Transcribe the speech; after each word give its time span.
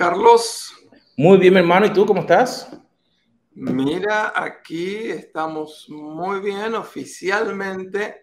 Carlos? 0.00 0.72
Muy 1.14 1.36
bien, 1.36 1.52
mi 1.52 1.60
hermano. 1.60 1.84
¿Y 1.84 1.92
tú 1.92 2.06
cómo 2.06 2.22
estás? 2.22 2.74
Mira, 3.52 4.32
aquí 4.34 5.10
estamos 5.10 5.88
muy 5.90 6.40
bien 6.40 6.74
oficialmente 6.74 8.22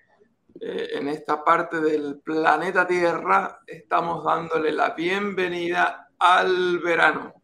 eh, 0.59 0.87
en 0.93 1.07
esta 1.07 1.43
parte 1.43 1.79
del 1.79 2.19
planeta 2.21 2.87
Tierra. 2.87 3.59
Estamos 3.67 4.25
dándole 4.25 4.71
la 4.71 4.95
bienvenida 4.95 6.09
al 6.17 6.79
verano. 6.79 7.35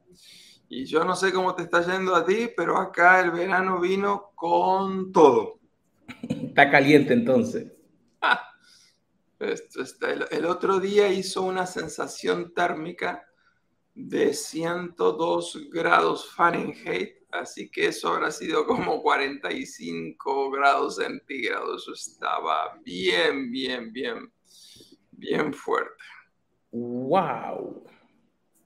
Y 0.68 0.86
yo 0.86 1.06
no 1.06 1.16
sé 1.16 1.32
cómo 1.32 1.54
te 1.54 1.62
está 1.62 1.86
yendo 1.86 2.16
a 2.16 2.26
ti, 2.26 2.50
pero 2.58 2.78
acá 2.78 3.20
el 3.20 3.30
verano 3.30 3.80
vino 3.80 4.32
con 4.34 5.12
todo. 5.12 5.60
Está 6.28 6.72
caliente 6.72 7.14
entonces. 7.14 7.72
el 10.32 10.46
otro 10.48 10.80
día 10.80 11.10
hizo 11.10 11.44
una 11.44 11.68
sensación 11.68 12.52
térmica 12.56 13.28
de 13.96 14.34
102 14.34 15.70
grados 15.72 16.34
Fahrenheit, 16.34 17.16
así 17.32 17.70
que 17.70 17.88
eso 17.88 18.10
habrá 18.10 18.32
sido 18.32 18.66
como 18.66 19.02
45 19.02 20.52
grados 20.52 20.96
centígrados. 20.96 21.88
estaba 21.88 22.80
bien, 22.84 23.52
bien, 23.52 23.92
bien, 23.92 24.32
bien 25.12 25.54
fuerte. 25.54 26.04
¡Wow! 26.72 27.84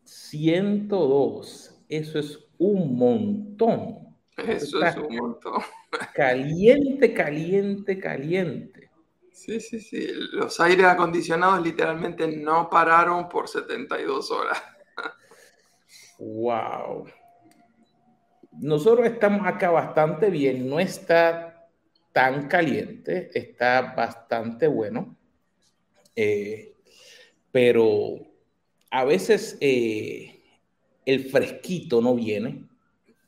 102. 0.04 1.76
Eso 1.90 2.20
es 2.20 2.40
un 2.58 2.98
montón. 2.98 4.08
Eso 4.38 4.84
es 4.84 4.96
un 4.96 5.16
montón. 5.16 5.62
Caliente, 6.14 7.14
caliente, 7.14 8.00
caliente. 8.00 8.90
Sí, 9.32 9.60
sí, 9.60 9.80
sí. 9.80 10.08
Los 10.32 10.60
aires 10.60 10.86
acondicionados 10.86 11.62
literalmente 11.62 12.28
no 12.28 12.70
pararon 12.70 13.28
por 13.30 13.48
72 13.48 14.32
horas. 14.32 14.62
Wow. 16.18 17.06
Nosotros 18.54 19.06
estamos 19.06 19.46
acá 19.46 19.70
bastante 19.70 20.30
bien, 20.30 20.68
no 20.68 20.80
está 20.80 21.70
tan 22.12 22.48
caliente, 22.48 23.30
está 23.34 23.94
bastante 23.96 24.68
bueno, 24.68 25.16
eh, 26.16 26.74
pero 27.52 28.18
a 28.90 29.06
veces 29.06 29.58
eh, 29.62 30.42
el 31.06 31.30
fresquito 31.30 32.02
no 32.02 32.16
viene, 32.16 32.66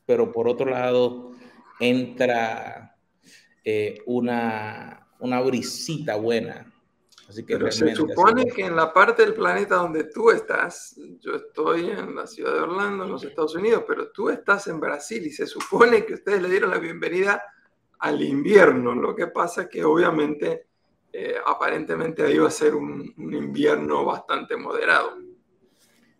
pero 0.04 0.32
por 0.32 0.48
otro 0.48 0.68
lado 0.70 1.30
entra 1.78 2.96
eh, 3.64 4.02
una, 4.06 5.06
una 5.20 5.40
brisita 5.40 6.16
buena 6.16 6.69
pero 7.46 7.70
se 7.70 7.94
supone 7.94 8.46
que 8.46 8.64
en 8.64 8.76
la 8.76 8.92
parte 8.92 9.22
del 9.22 9.34
planeta 9.34 9.76
donde 9.76 10.04
tú 10.04 10.30
estás, 10.30 10.98
yo 11.20 11.36
estoy 11.36 11.90
en 11.90 12.14
la 12.14 12.26
ciudad 12.26 12.54
de 12.54 12.60
Orlando, 12.60 13.04
en 13.04 13.10
los 13.10 13.24
Estados 13.24 13.54
Unidos, 13.54 13.84
pero 13.86 14.10
tú 14.10 14.30
estás 14.30 14.66
en 14.66 14.80
Brasil 14.80 15.26
y 15.26 15.30
se 15.30 15.46
supone 15.46 16.04
que 16.04 16.14
ustedes 16.14 16.42
le 16.42 16.48
dieron 16.48 16.70
la 16.70 16.78
bienvenida 16.78 17.42
al 17.98 18.22
invierno. 18.22 18.94
Lo 18.94 19.14
que 19.14 19.28
pasa 19.28 19.62
es 19.62 19.68
que 19.68 19.84
obviamente, 19.84 20.66
eh, 21.12 21.34
aparentemente 21.46 22.22
ahí 22.22 22.38
va 22.38 22.48
a 22.48 22.52
ser 22.52 22.74
un, 22.74 23.14
invierno 23.16 24.04
bastante 24.04 24.56
moderado. 24.56 25.18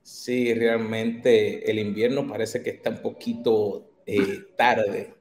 Sí, 0.03 0.53
realmente 0.55 1.71
el 1.71 1.79
invierno 1.79 2.27
parece 2.27 2.63
que 2.63 2.71
está 2.71 2.91
un 2.91 3.03
poquito 3.03 3.91
eh, 4.07 4.47
tarde 4.57 5.20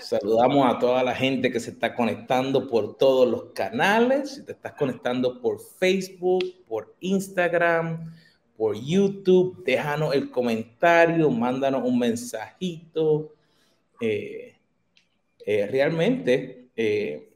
Saludamos 0.00 0.66
a 0.66 0.78
toda 0.78 1.02
la 1.02 1.14
gente 1.14 1.50
que 1.50 1.60
se 1.60 1.70
está 1.70 1.94
conectando 1.94 2.68
por 2.68 2.96
todos 2.96 3.28
los 3.28 3.44
canales. 3.52 4.34
Si 4.34 4.44
te 4.44 4.52
estás 4.52 4.72
conectando 4.72 5.40
por 5.40 5.60
Facebook, 5.60 6.44
por 6.66 6.94
Instagram, 7.00 8.12
por 8.56 8.76
YouTube, 8.76 9.62
déjanos 9.64 10.14
el 10.14 10.30
comentario, 10.30 11.30
mándanos 11.30 11.82
un 11.84 11.98
mensajito. 11.98 13.34
Eh, 14.00 14.56
eh, 15.46 15.66
realmente 15.66 16.68
eh, 16.76 17.32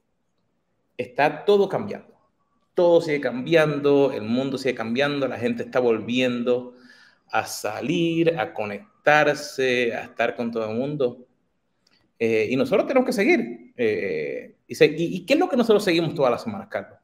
está 0.96 1.44
todo 1.44 1.68
cambiando. 1.68 2.14
Todo 2.74 3.00
sigue 3.00 3.20
cambiando, 3.20 4.12
el 4.12 4.22
mundo 4.22 4.58
sigue 4.58 4.74
cambiando, 4.74 5.26
la 5.26 5.38
gente 5.38 5.62
está 5.62 5.80
volviendo 5.80 6.74
a 7.30 7.46
salir, 7.46 8.38
a 8.38 8.52
conectarse, 8.52 9.94
a 9.94 10.04
estar 10.04 10.36
con 10.36 10.50
todo 10.50 10.70
el 10.70 10.76
mundo. 10.76 11.25
Eh, 12.18 12.48
y 12.50 12.56
nosotros 12.56 12.86
tenemos 12.86 13.06
que 13.06 13.12
seguir. 13.12 13.72
Eh, 13.76 14.56
y, 14.66 15.26
qué 15.26 15.34
es 15.34 15.38
lo 15.38 15.48
que 15.48 15.56
nosotros 15.56 15.84
seguimos 15.84 16.14
todas 16.14 16.30
las 16.30 16.42
semanas, 16.42 16.68
Carlos? 16.70 16.98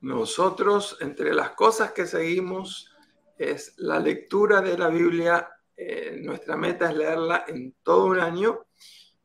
Nosotros, 0.00 0.96
entre 1.00 1.34
las 1.34 1.50
cosas 1.50 1.92
que 1.92 2.06
seguimos, 2.06 2.90
es 3.36 3.74
la 3.78 3.98
lectura 3.98 4.60
de 4.60 4.78
la 4.78 4.88
Biblia. 4.88 5.48
Eh, 5.76 6.20
nuestra 6.22 6.56
meta 6.56 6.90
es 6.90 6.96
leerla 6.96 7.44
en 7.48 7.74
todo 7.82 8.06
un 8.06 8.20
año 8.20 8.66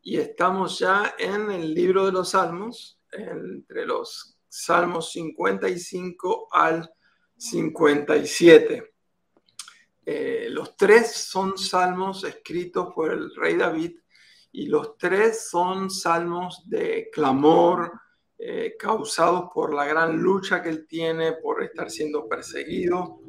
y 0.02 0.18
estamos 0.18 0.80
ya 0.80 1.16
en 1.18 1.50
el 1.52 1.74
libro 1.74 2.06
de 2.06 2.12
los 2.12 2.30
Salmos, 2.32 3.00
entre 3.12 3.86
los 3.86 4.38
Salmos 4.50 5.12
55 5.12 6.50
al 6.52 6.92
57. 7.38 8.94
los 10.50 10.76
tres 10.78 11.12
son 11.14 11.58
salmos 11.58 12.24
escritos 12.24 12.94
por 12.94 13.12
el 13.12 13.34
rey 13.36 13.56
David 13.56 13.98
y 14.54 14.68
los 14.68 14.98
tres 14.98 15.50
son 15.50 15.90
salmos 15.90 16.70
de 16.70 17.10
clamor 17.12 17.92
eh, 18.38 18.76
causados 18.78 19.50
por 19.52 19.74
la 19.74 19.84
gran 19.84 20.16
lucha 20.16 20.62
que 20.62 20.70
él 20.70 20.86
tiene 20.88 21.34
por 21.34 21.64
estar 21.64 21.90
siendo 21.90 22.28
perseguido. 22.30 23.20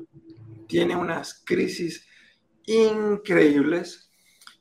Tiene 0.67 0.95
unas 0.95 1.43
crisis 1.45 2.07
increíbles. 2.67 4.11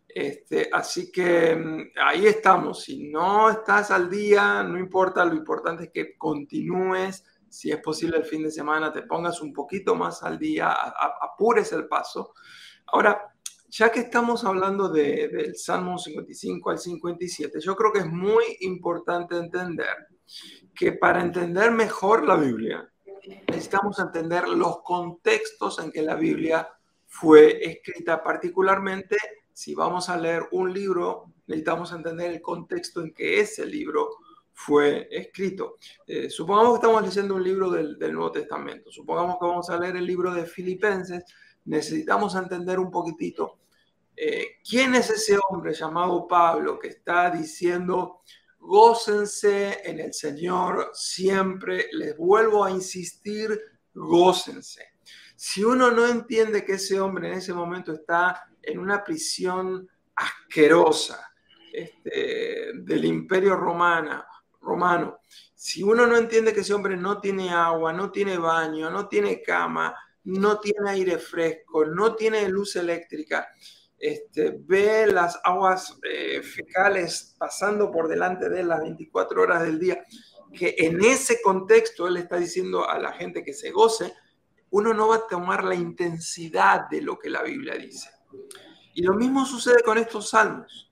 Este, 0.08 0.70
así 0.72 1.12
que 1.12 1.54
mm, 1.54 1.92
ahí 2.02 2.28
estamos. 2.28 2.84
Si 2.84 3.10
no 3.10 3.50
estás 3.50 3.92
al 3.92 4.10
día, 4.10 4.64
no 4.64 4.80
importa, 4.80 5.26
lo 5.26 5.34
importante 5.34 5.86
es 5.86 5.90
que 5.92 6.18
continúes. 6.18 7.26
Si 7.50 7.72
es 7.72 7.80
posible 7.80 8.18
el 8.18 8.26
fin 8.26 8.42
de 8.42 8.52
semana, 8.52 8.94
te 8.94 9.02
pongas 9.02 9.42
un 9.42 9.52
poquito 9.52 9.96
más 9.96 10.24
al 10.24 10.40
día, 10.40 10.72
apures 10.72 11.74
el 11.74 11.88
paso. 11.90 12.34
Ahora, 12.88 13.33
ya 13.76 13.92
que 13.92 14.02
estamos 14.02 14.46
hablando 14.46 14.88
del 14.88 15.56
Salmo 15.56 15.98
55 15.98 16.70
al 16.70 16.78
57, 16.78 17.60
yo 17.60 17.76
creo 17.76 17.92
que 17.92 18.00
es 18.02 18.06
muy 18.06 18.44
importante 18.60 19.36
entender 19.36 20.10
que 20.76 20.92
para 20.92 21.24
entender 21.24 21.72
mejor 21.72 22.24
la 22.24 22.36
Biblia, 22.36 22.88
necesitamos 23.48 23.98
entender 23.98 24.48
los 24.48 24.84
contextos 24.84 25.80
en 25.80 25.92
que 25.92 26.04
la 26.04 26.14
Biblia 26.14 26.70
fue 27.08 27.66
escrita, 27.66 28.22
particularmente 28.22 29.18
si 29.52 29.74
vamos 29.74 30.08
a 30.08 30.18
leer 30.18 30.44
un 30.52 30.72
libro, 30.72 31.34
necesitamos 31.48 31.92
entender 31.94 32.30
el 32.30 32.44
contexto 32.44 33.02
en 33.02 33.12
que 33.12 33.40
ese 33.40 33.66
libro 33.66 34.08
fue 34.52 35.08
escrito. 35.10 35.78
Eh, 36.06 36.30
supongamos 36.30 36.74
que 36.74 36.86
estamos 36.86 37.02
leyendo 37.02 37.34
un 37.34 37.44
libro 37.44 37.72
del, 37.72 37.98
del, 37.98 38.14
Nuevo 38.14 38.34
Testamento, 38.34 38.92
supongamos 38.92 39.38
que 39.40 39.48
vamos 39.48 39.68
a 39.72 39.80
leer 39.80 39.96
el 39.96 40.06
libro 40.06 40.32
de 40.32 40.46
Filipenses, 40.46 41.24
necesitamos 41.66 42.36
entender 42.36 42.78
un 42.78 42.92
poquitito 42.92 43.63
eh, 44.16 44.58
¿quién 44.68 44.96
es 44.96 45.10
ese 45.10 45.38
hombre 45.50 45.74
llamado 45.74 46.28
Pablo 46.28 46.80
que 46.80 46.90
está 46.90 47.30
diciendo, 47.30 48.22
gócense 48.60 49.82
en 49.84 50.00
el 50.00 50.14
Señor 50.14 50.92
siempre? 50.94 51.88
Les 51.92 52.16
vuelvo 52.18 52.64
a 52.64 52.72
insistir, 52.72 53.60
gócense. 53.94 54.94
Si 55.36 55.64
uno 55.64 55.92
no 55.92 56.08
entiende 56.08 56.64
que 56.64 56.74
ese 56.74 57.00
hombre 57.00 57.28
en 57.28 57.34
ese 57.36 57.54
momento 57.54 57.94
está 57.94 58.50
en 58.62 58.80
una 58.80 59.04
prisión 59.04 59.90
asquerosa 60.16 61.32
este, 61.72 62.72
del 62.76 63.06
imperio 63.06 63.56
romana, 63.56 64.26
romano, 64.62 65.20
si 65.54 65.82
uno 65.84 66.06
no 66.06 66.18
entiende 66.18 66.54
que 66.54 66.62
ese 66.62 66.74
hombre 66.74 66.96
no 66.96 67.20
tiene 67.20 67.50
agua, 67.50 67.92
no 67.94 68.12
tiene 68.12 68.38
baño, 68.38 68.90
no 68.90 69.08
tiene 69.08 69.42
cama, 69.42 69.96
no 70.26 70.60
tiene 70.60 70.90
aire 70.90 71.18
fresco, 71.18 71.86
no 71.86 72.16
tiene 72.16 72.48
luz 72.48 72.76
eléctrica, 72.76 73.48
este, 74.04 74.60
ve 74.60 75.08
las 75.08 75.40
aguas 75.46 75.98
eh, 76.04 76.42
fecales 76.44 77.38
pasando 77.40 77.90
por 77.90 78.10
delante 78.10 78.50
de 78.50 78.60
él 78.60 78.68
las 78.68 78.82
24 78.82 79.42
horas 79.42 79.64
del 79.64 79.80
día, 79.80 80.04
que 80.54 80.76
en 80.78 81.02
ese 81.02 81.42
contexto 81.42 82.06
él 82.06 82.18
está 82.18 82.36
diciendo 82.36 82.86
a 82.90 83.00
la 83.00 83.14
gente 83.14 83.46
que 83.46 83.54
se 83.54 83.72
goce, 83.72 84.14
uno 84.72 84.94
no 84.94 85.08
va 85.08 85.16
a 85.16 85.28
tomar 85.28 85.64
la 85.64 85.76
intensidad 85.76 86.90
de 86.90 87.02
lo 87.02 87.18
que 87.18 87.30
la 87.30 87.44
Biblia 87.44 87.76
dice. 87.76 88.10
Y 88.94 89.04
lo 89.04 89.14
mismo 89.14 89.46
sucede 89.46 89.82
con 89.84 89.98
estos 89.98 90.32
salmos. 90.32 90.92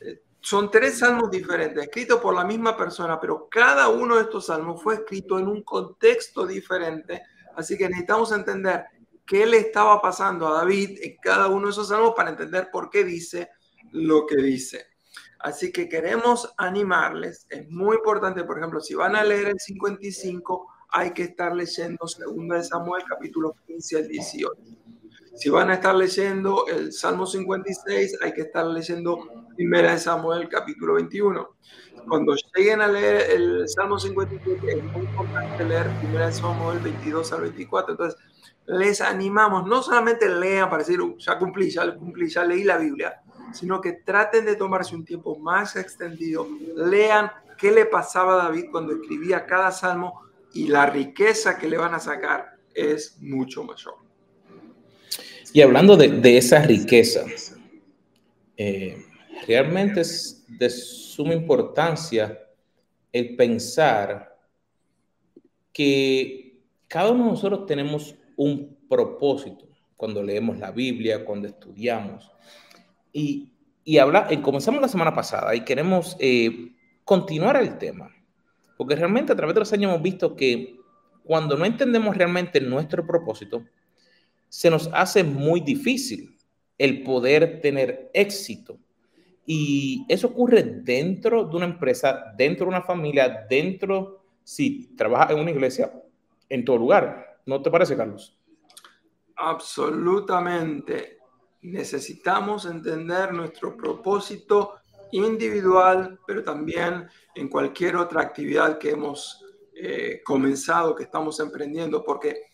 Eh, 0.00 0.22
son 0.40 0.70
tres 0.70 1.00
salmos 1.00 1.30
diferentes, 1.30 1.82
escritos 1.82 2.18
por 2.18 2.34
la 2.34 2.46
misma 2.46 2.78
persona, 2.78 3.20
pero 3.20 3.46
cada 3.50 3.90
uno 3.90 4.16
de 4.16 4.22
estos 4.22 4.46
salmos 4.46 4.82
fue 4.82 4.94
escrito 4.94 5.38
en 5.38 5.48
un 5.48 5.62
contexto 5.62 6.46
diferente. 6.46 7.24
Así 7.54 7.76
que 7.76 7.90
necesitamos 7.90 8.32
entender 8.32 8.86
qué 9.28 9.46
le 9.46 9.58
estaba 9.58 10.00
pasando 10.00 10.48
a 10.48 10.54
David 10.54 10.98
en 11.02 11.16
cada 11.22 11.48
uno 11.48 11.66
de 11.66 11.72
esos 11.72 11.88
salmos 11.88 12.14
para 12.16 12.30
entender 12.30 12.70
por 12.72 12.88
qué 12.88 13.04
dice 13.04 13.50
lo 13.92 14.26
que 14.26 14.36
dice. 14.36 14.86
Así 15.38 15.70
que 15.70 15.88
queremos 15.88 16.52
animarles. 16.56 17.46
Es 17.50 17.68
muy 17.70 17.96
importante, 17.96 18.42
por 18.42 18.58
ejemplo, 18.58 18.80
si 18.80 18.94
van 18.94 19.14
a 19.14 19.22
leer 19.22 19.48
el 19.48 19.60
55, 19.60 20.66
hay 20.90 21.12
que 21.12 21.24
estar 21.24 21.54
leyendo 21.54 21.98
2 22.00 22.18
de 22.48 22.64
Samuel, 22.64 23.04
capítulo 23.06 23.54
15 23.66 23.96
al 23.98 24.08
18. 24.08 24.52
Si 25.36 25.50
van 25.50 25.70
a 25.70 25.74
estar 25.74 25.94
leyendo 25.94 26.66
el 26.66 26.92
Salmo 26.92 27.24
56, 27.24 28.18
hay 28.22 28.32
que 28.32 28.40
estar 28.40 28.66
leyendo 28.66 29.18
1 29.56 29.82
de 29.82 29.98
Samuel, 29.98 30.48
capítulo 30.48 30.94
21. 30.94 31.56
Cuando 32.08 32.34
lleguen 32.54 32.80
a 32.80 32.88
leer 32.88 33.30
el 33.30 33.68
Salmo 33.68 33.98
57, 33.98 34.60
es 34.66 34.84
muy 34.84 35.02
importante 35.02 35.64
leer 35.64 35.90
1 36.04 36.18
de 36.18 36.32
Samuel 36.32 36.78
22 36.78 37.32
al 37.32 37.42
24. 37.42 37.92
Entonces, 37.92 38.20
les 38.66 39.00
animamos, 39.00 39.66
no 39.66 39.82
solamente 39.82 40.28
lean 40.28 40.68
para 40.68 40.82
decir, 40.82 41.00
uh, 41.00 41.16
ya 41.18 41.38
cumplí, 41.38 41.70
ya 41.70 41.94
cumplí, 41.94 42.28
ya 42.28 42.44
leí 42.44 42.64
la 42.64 42.78
Biblia, 42.78 43.20
sino 43.52 43.80
que 43.80 43.92
traten 43.92 44.44
de 44.44 44.56
tomarse 44.56 44.94
un 44.94 45.04
tiempo 45.04 45.38
más 45.38 45.76
extendido, 45.76 46.46
lean 46.76 47.30
qué 47.56 47.70
le 47.70 47.86
pasaba 47.86 48.34
a 48.34 48.44
David 48.44 48.66
cuando 48.70 48.92
escribía 48.92 49.46
cada 49.46 49.70
salmo 49.70 50.22
y 50.52 50.68
la 50.68 50.86
riqueza 50.86 51.58
que 51.58 51.68
le 51.68 51.76
van 51.76 51.94
a 51.94 51.98
sacar 51.98 52.56
es 52.74 53.16
mucho 53.20 53.64
mayor. 53.64 53.94
Y 55.52 55.62
hablando 55.62 55.96
de, 55.96 56.36
esa 56.36 56.62
riqueza, 56.62 57.24
eh, 58.56 59.02
realmente 59.46 60.02
es 60.02 60.44
de 60.46 60.68
suma 61.18 61.34
importancia 61.34 62.38
el 63.12 63.34
pensar 63.34 64.38
que 65.72 66.60
cada 66.86 67.10
uno 67.10 67.24
de 67.24 67.30
nosotros 67.30 67.66
tenemos 67.66 68.14
un 68.36 68.78
propósito 68.88 69.66
cuando 69.96 70.22
leemos 70.22 70.58
la 70.58 70.70
Biblia, 70.70 71.24
cuando 71.24 71.48
estudiamos. 71.48 72.30
Y, 73.12 73.50
y 73.82 73.98
habla, 73.98 74.28
eh, 74.30 74.40
comenzamos 74.40 74.80
la 74.80 74.86
semana 74.86 75.12
pasada 75.12 75.56
y 75.56 75.64
queremos 75.64 76.16
eh, 76.20 76.76
continuar 77.04 77.56
el 77.56 77.78
tema, 77.78 78.14
porque 78.76 78.94
realmente 78.94 79.32
a 79.32 79.36
través 79.36 79.56
de 79.56 79.60
los 79.62 79.72
años 79.72 79.90
hemos 79.90 80.02
visto 80.02 80.36
que 80.36 80.78
cuando 81.24 81.56
no 81.56 81.64
entendemos 81.64 82.16
realmente 82.16 82.60
nuestro 82.60 83.04
propósito, 83.04 83.64
se 84.48 84.70
nos 84.70 84.88
hace 84.92 85.24
muy 85.24 85.62
difícil 85.62 86.38
el 86.78 87.02
poder 87.02 87.60
tener 87.60 88.08
éxito. 88.14 88.78
Y 89.50 90.04
eso 90.10 90.26
ocurre 90.26 90.62
dentro 90.62 91.42
de 91.44 91.56
una 91.56 91.64
empresa, 91.64 92.34
dentro 92.36 92.66
de 92.66 92.68
una 92.68 92.82
familia, 92.82 93.46
dentro, 93.48 94.24
si 94.44 94.94
trabajas 94.94 95.30
en 95.30 95.38
una 95.38 95.50
iglesia, 95.50 95.90
en 96.50 96.66
todo 96.66 96.76
lugar. 96.76 97.40
¿No 97.46 97.62
te 97.62 97.70
parece, 97.70 97.96
Carlos? 97.96 98.38
Absolutamente 99.36 101.16
necesitamos 101.62 102.66
entender 102.66 103.32
nuestro 103.32 103.74
propósito 103.74 104.74
individual, 105.12 106.20
pero 106.26 106.44
también 106.44 107.08
en 107.34 107.48
cualquier 107.48 107.96
otra 107.96 108.20
actividad 108.20 108.76
que 108.76 108.90
hemos 108.90 109.42
eh, 109.74 110.20
comenzado, 110.26 110.94
que 110.94 111.04
estamos 111.04 111.40
emprendiendo, 111.40 112.04
porque 112.04 112.48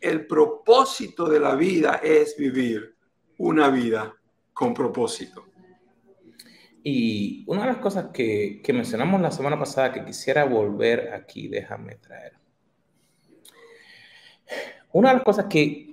el 0.00 0.26
propósito 0.26 1.28
de 1.28 1.38
la 1.38 1.54
vida 1.54 2.00
es 2.02 2.36
vivir 2.36 2.96
una 3.36 3.68
vida 3.68 4.16
con 4.52 4.74
propósito. 4.74 5.44
Y 6.82 7.44
una 7.46 7.62
de 7.62 7.68
las 7.68 7.78
cosas 7.78 8.06
que, 8.12 8.60
que 8.62 8.72
mencionamos 8.72 9.20
la 9.20 9.30
semana 9.30 9.58
pasada 9.58 9.92
que 9.92 10.04
quisiera 10.04 10.44
volver 10.44 11.12
aquí, 11.12 11.48
déjame 11.48 11.96
traer. 11.96 12.32
Una 14.92 15.10
de 15.10 15.14
las 15.16 15.24
cosas 15.24 15.46
que 15.46 15.88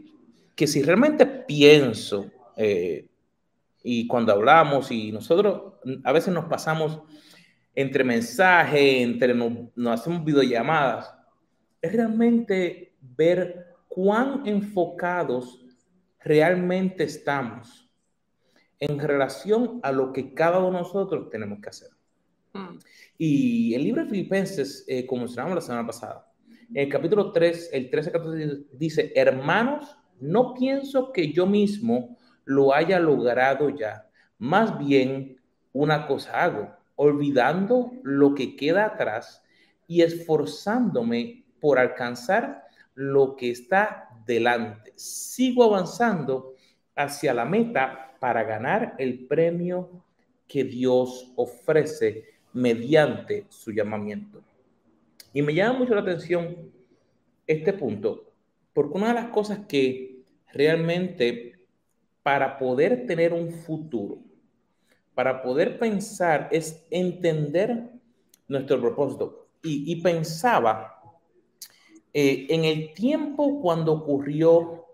que 0.55 0.67
si 0.67 0.81
realmente 0.81 1.25
pienso, 1.25 2.31
eh, 2.55 3.07
y 3.83 4.07
cuando 4.07 4.31
hablamos, 4.31 4.89
y 4.89 5.11
nosotros 5.11 5.73
a 6.03 6.11
veces 6.11 6.33
nos 6.33 6.45
pasamos 6.45 7.01
entre 7.75 8.03
mensajes, 8.03 9.01
entre 9.03 9.33
nos, 9.33 9.51
nos 9.75 9.99
hacemos 9.99 10.23
videollamadas, 10.23 11.13
es 11.81 11.91
realmente 11.93 12.95
ver 13.01 13.75
cuán 13.87 14.43
enfocados 14.45 15.63
realmente 16.23 17.03
estamos 17.03 17.84
en 18.79 18.99
relación 18.99 19.79
a 19.83 19.91
lo 19.91 20.11
que 20.11 20.33
cada 20.33 20.59
uno 20.59 20.77
de 20.77 20.83
nosotros 20.83 21.29
tenemos 21.29 21.59
que 21.61 21.69
hacer. 21.69 21.89
Mm. 22.53 22.77
Y 23.17 23.73
el 23.73 23.83
libro 23.83 24.03
de 24.03 24.09
Filipenses, 24.09 24.83
eh, 24.87 25.05
como 25.05 25.21
mencionamos 25.21 25.55
la 25.55 25.61
semana 25.61 25.87
pasada, 25.87 26.31
en 26.69 26.77
el 26.77 26.89
capítulo 26.89 27.31
3, 27.31 27.69
el 27.73 27.89
13 27.89 28.11
14 28.11 28.63
dice, 28.73 29.11
hermanos, 29.15 29.97
no 30.19 30.53
pienso 30.53 31.11
que 31.11 31.31
yo 31.31 31.45
mismo 31.45 32.17
lo 32.45 32.73
haya 32.73 32.99
logrado 32.99 33.69
ya. 33.69 34.09
Más 34.37 34.77
bien, 34.77 35.41
una 35.73 36.07
cosa 36.07 36.43
hago, 36.43 36.75
olvidando 36.95 37.91
lo 38.03 38.33
que 38.33 38.55
queda 38.55 38.85
atrás 38.85 39.43
y 39.87 40.01
esforzándome 40.01 41.45
por 41.59 41.79
alcanzar 41.79 42.63
lo 42.93 43.35
que 43.35 43.51
está 43.51 44.09
delante. 44.25 44.93
Sigo 44.95 45.63
avanzando 45.63 46.53
hacia 46.95 47.33
la 47.33 47.45
meta 47.45 48.04
para 48.19 48.43
ganar 48.43 48.95
el 48.97 49.25
premio 49.25 50.03
que 50.47 50.63
Dios 50.63 51.31
ofrece 51.35 52.25
mediante 52.53 53.45
su 53.49 53.71
llamamiento. 53.71 54.41
Y 55.33 55.41
me 55.41 55.53
llama 55.53 55.79
mucho 55.79 55.95
la 55.95 56.01
atención 56.01 56.71
este 57.45 57.73
punto, 57.73 58.31
porque 58.73 58.97
una 58.97 59.09
de 59.09 59.15
las 59.15 59.29
cosas 59.29 59.59
que 59.67 60.23
realmente 60.53 61.55
para 62.23 62.57
poder 62.57 63.05
tener 63.05 63.33
un 63.33 63.51
futuro, 63.51 64.17
para 65.13 65.43
poder 65.43 65.77
pensar, 65.77 66.49
es 66.51 66.85
entender 66.89 67.91
nuestro 68.47 68.81
propósito. 68.81 69.47
Y, 69.61 69.95
pensaba 70.01 71.01
eh, 72.13 72.45
en 72.49 72.65
el 72.65 72.93
tiempo 72.93 73.59
cuando 73.61 73.93
ocurrió 73.93 74.85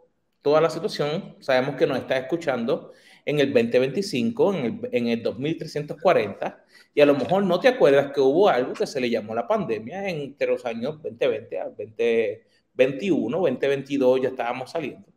toda 0.42 0.62
la 0.62 0.70
situación, 0.70 1.36
sabemos 1.40 1.76
que 1.76 1.86
nos 1.86 1.98
está 1.98 2.18
escuchando 2.18 2.94
en 3.26 3.40
el 3.40 3.54
2025, 3.54 4.54
en 4.54 4.66
el, 4.66 4.90
en 4.92 5.08
el 5.08 5.24
2340, 5.24 6.64
y 6.94 7.02
a 7.02 7.06
lo 7.06 7.16
mejor 7.16 7.44
no 7.44 7.60
te 7.60 7.68
acuerdas 7.68 8.12
que 8.12 8.22
hubo 8.22 8.50
algo 8.50 8.74
que 8.74 8.88
se 8.88 9.00
le 9.00 9.10
llamó 9.10 9.34
la 9.34 9.48
pandemia 9.48 10.10
entre 10.10 10.48
los 10.48 10.66
años 10.66 11.02
2020 11.02 11.60
al 11.60 11.76
20 11.76 12.46
21, 12.74 13.38
2022 13.38 14.22
ya 14.22 14.30
estábamos 14.30 14.72
saliendo. 14.72 15.08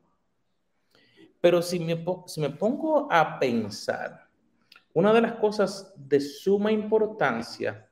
Pero 1.41 1.63
si 1.63 1.79
me, 1.79 2.05
si 2.27 2.41
me 2.41 2.51
pongo 2.51 3.09
a 3.11 3.39
pensar, 3.39 4.29
una 4.93 5.13
de 5.13 5.21
las 5.21 5.35
cosas 5.35 5.93
de 5.97 6.21
suma 6.21 6.73
importancia 6.73 7.89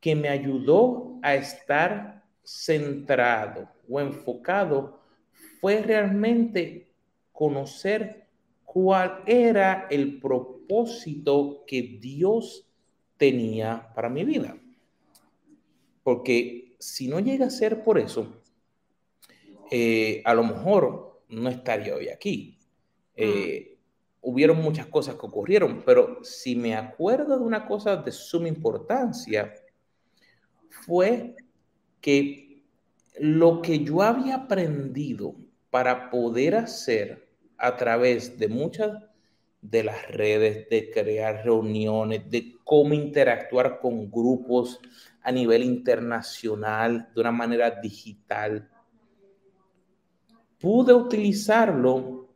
que 0.00 0.14
me 0.14 0.28
ayudó 0.28 1.18
a 1.22 1.34
estar 1.34 2.22
centrado 2.44 3.68
o 3.88 4.00
enfocado 4.00 5.00
fue 5.60 5.80
realmente 5.80 6.92
conocer 7.32 8.21
cuál 8.72 9.22
era 9.26 9.86
el 9.90 10.18
propósito 10.18 11.62
que 11.66 11.98
Dios 12.00 12.66
tenía 13.18 13.92
para 13.94 14.08
mi 14.08 14.24
vida. 14.24 14.56
Porque 16.02 16.74
si 16.78 17.06
no 17.06 17.20
llega 17.20 17.44
a 17.44 17.50
ser 17.50 17.84
por 17.84 17.98
eso, 17.98 18.42
eh, 19.70 20.22
a 20.24 20.32
lo 20.32 20.44
mejor 20.44 21.22
no 21.28 21.50
estaría 21.50 21.94
hoy 21.94 22.08
aquí. 22.08 22.58
Eh, 23.14 23.76
hubieron 24.22 24.62
muchas 24.62 24.86
cosas 24.86 25.16
que 25.16 25.26
ocurrieron, 25.26 25.82
pero 25.84 26.24
si 26.24 26.56
me 26.56 26.74
acuerdo 26.74 27.38
de 27.38 27.44
una 27.44 27.66
cosa 27.66 27.96
de 27.96 28.10
suma 28.10 28.48
importancia, 28.48 29.52
fue 30.70 31.36
que 32.00 32.64
lo 33.18 33.60
que 33.60 33.80
yo 33.80 34.00
había 34.00 34.36
aprendido 34.36 35.36
para 35.68 36.08
poder 36.08 36.54
hacer 36.54 37.31
a 37.62 37.76
través 37.76 38.36
de 38.40 38.48
muchas 38.48 38.90
de 39.60 39.84
las 39.84 40.08
redes, 40.10 40.68
de 40.68 40.90
crear 40.90 41.44
reuniones, 41.44 42.28
de 42.28 42.56
cómo 42.64 42.92
interactuar 42.92 43.78
con 43.78 44.10
grupos 44.10 44.80
a 45.22 45.30
nivel 45.30 45.62
internacional 45.62 47.08
de 47.14 47.20
una 47.20 47.30
manera 47.30 47.70
digital, 47.70 48.68
pude 50.58 50.92
utilizarlo 50.92 52.34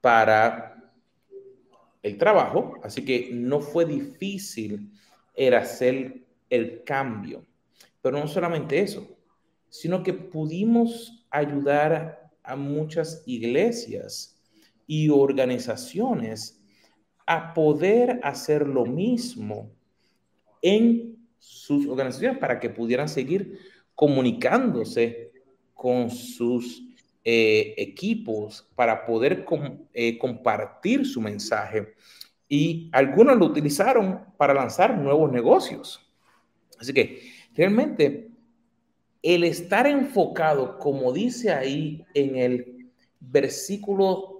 para 0.00 0.90
el 2.02 2.16
trabajo, 2.16 2.80
así 2.82 3.04
que 3.04 3.28
no 3.30 3.60
fue 3.60 3.84
difícil 3.84 4.90
el 5.34 5.52
hacer 5.52 6.24
el 6.48 6.82
cambio. 6.82 7.44
Pero 8.00 8.18
no 8.18 8.26
solamente 8.26 8.80
eso, 8.80 9.06
sino 9.68 10.02
que 10.02 10.14
pudimos 10.14 11.26
ayudar 11.30 12.30
a 12.42 12.56
muchas 12.56 13.22
iglesias 13.26 14.31
y 14.92 15.08
organizaciones 15.08 16.60
a 17.24 17.54
poder 17.54 18.20
hacer 18.22 18.68
lo 18.68 18.84
mismo 18.84 19.70
en 20.60 21.16
sus 21.38 21.86
organizaciones 21.86 22.36
para 22.36 22.60
que 22.60 22.68
pudieran 22.68 23.08
seguir 23.08 23.58
comunicándose 23.94 25.32
con 25.72 26.10
sus 26.10 26.82
eh, 27.24 27.72
equipos 27.78 28.68
para 28.74 29.06
poder 29.06 29.46
eh, 29.94 30.18
compartir 30.18 31.06
su 31.06 31.22
mensaje. 31.22 31.94
Y 32.46 32.90
algunos 32.92 33.38
lo 33.38 33.46
utilizaron 33.46 34.20
para 34.36 34.52
lanzar 34.52 34.98
nuevos 34.98 35.32
negocios. 35.32 36.06
Así 36.78 36.92
que 36.92 37.22
realmente 37.54 38.28
el 39.22 39.44
estar 39.44 39.86
enfocado, 39.86 40.78
como 40.78 41.14
dice 41.14 41.50
ahí 41.50 42.04
en 42.12 42.36
el 42.36 42.90
versículo 43.20 44.31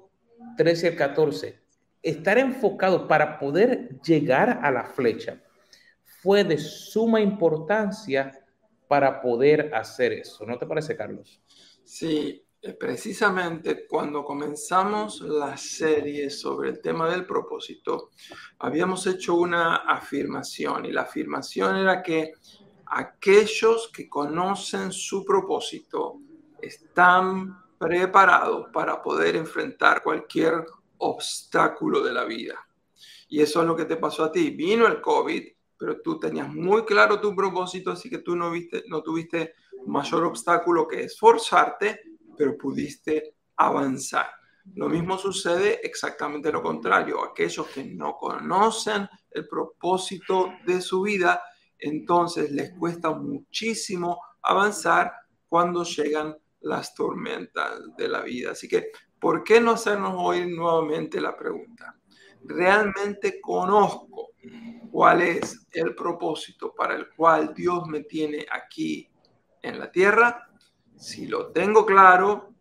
13 0.57 0.89
al 0.89 0.97
14, 0.97 1.61
estar 2.03 2.39
enfocado 2.39 3.07
para 3.07 3.39
poder 3.39 4.01
llegar 4.03 4.61
a 4.63 4.71
la 4.71 4.85
flecha 4.85 5.43
fue 6.23 6.45
de 6.45 6.59
suma 6.59 7.21
importancia 7.21 8.33
para 8.87 9.21
poder 9.21 9.75
hacer 9.75 10.13
eso. 10.13 10.45
¿No 10.47 10.59
te 10.59 10.67
parece, 10.67 10.97
Carlos? 10.97 11.43
Sí, 11.85 12.45
eh, 12.61 12.75
precisamente 12.75 13.87
cuando 13.89 14.25
comenzamos 14.25 15.21
la 15.23 15.57
serie 15.57 16.31
sobre 16.31 16.71
el 16.71 16.81
tema 16.81 17.11
del 17.11 17.27
propósito, 17.27 18.11
habíamos 18.61 19.07
hecho 19.07 19.35
una 19.35 19.77
afirmación 19.77 20.85
y 20.85 20.93
la 20.93 21.03
afirmación 21.03 21.77
era 21.77 22.03
que 22.03 22.35
aquellos 22.87 23.91
que 23.93 24.09
conocen 24.09 24.93
su 24.93 25.25
propósito 25.25 26.21
están 26.61 27.62
preparados 27.83 28.69
para 28.73 29.03
poder 29.03 29.35
enfrentar 29.35 30.05
cualquier 30.05 30.65
obstáculo 30.99 32.01
de 32.01 32.13
la 32.13 32.25
vida. 32.25 32.55
Y 33.29 33.41
eso 33.41 33.61
es 33.61 33.67
lo 33.67 33.75
que 33.75 33.87
te 33.87 33.97
pasó 33.97 34.23
a 34.23 34.31
ti. 34.31 34.51
Vino 34.51 34.87
el 34.87 35.01
COVID, 35.01 35.43
pero 35.77 36.01
tú 36.01 36.17
tenías 36.21 36.49
muy 36.49 36.85
claro 36.85 37.21
tu 37.21 37.35
propósito, 37.35 37.91
así 37.91 38.09
que 38.09 38.19
tú 38.19 38.37
no, 38.37 38.53
viste, 38.53 38.85
no 38.87 39.03
tuviste 39.03 39.55
mayor 39.89 40.27
obstáculo 40.27 40.87
que 40.87 41.03
esforzarte, 41.03 42.03
pero 42.39 42.57
pudiste 42.57 43.35
avanzar. 43.57 44.31
Lo 44.77 44.89
mismo 44.89 45.19
sucede 45.19 45.81
exactamente 45.83 46.53
lo 46.53 46.63
contrario. 46.63 47.25
Aquellos 47.25 47.67
que 47.67 47.83
no 47.83 48.15
conocen 48.15 49.09
el 49.33 49.49
propósito 49.49 50.53
de 50.65 50.81
su 50.81 51.03
vida, 51.03 51.43
entonces 51.77 52.53
les 52.53 52.71
cuesta 52.79 53.11
muchísimo 53.11 54.21
avanzar 54.41 55.13
cuando 55.49 55.83
llegan 55.83 56.37
las 56.63 56.95
tormentas 56.95 57.81
de 57.97 58.09
la 58.09 58.23
vida. 58.23 58.53
Así 58.53 58.69
que 58.69 58.91
¿por 59.19 59.45
qué 59.45 59.61
no 59.61 59.73
hacernos 59.73 60.15
hoy 60.17 60.47
nuevamente 60.47 61.21
la 61.21 61.37
pregunta? 61.37 61.97
¿Realmente 62.45 63.41
conozco 63.41 64.31
cuál 64.91 65.23
es 65.23 65.67
el 65.71 65.95
propósito 65.95 66.75
para 66.75 66.95
el 66.95 67.09
cual 67.11 67.55
Dios 67.55 67.87
me 67.87 68.01
tiene 68.01 68.47
aquí 68.51 69.09
en 69.63 69.79
la 69.79 69.91
tierra? 69.91 70.49
Si 70.97 71.27
lo 71.27 71.53
tengo 71.53 71.87
claro, 71.87 72.55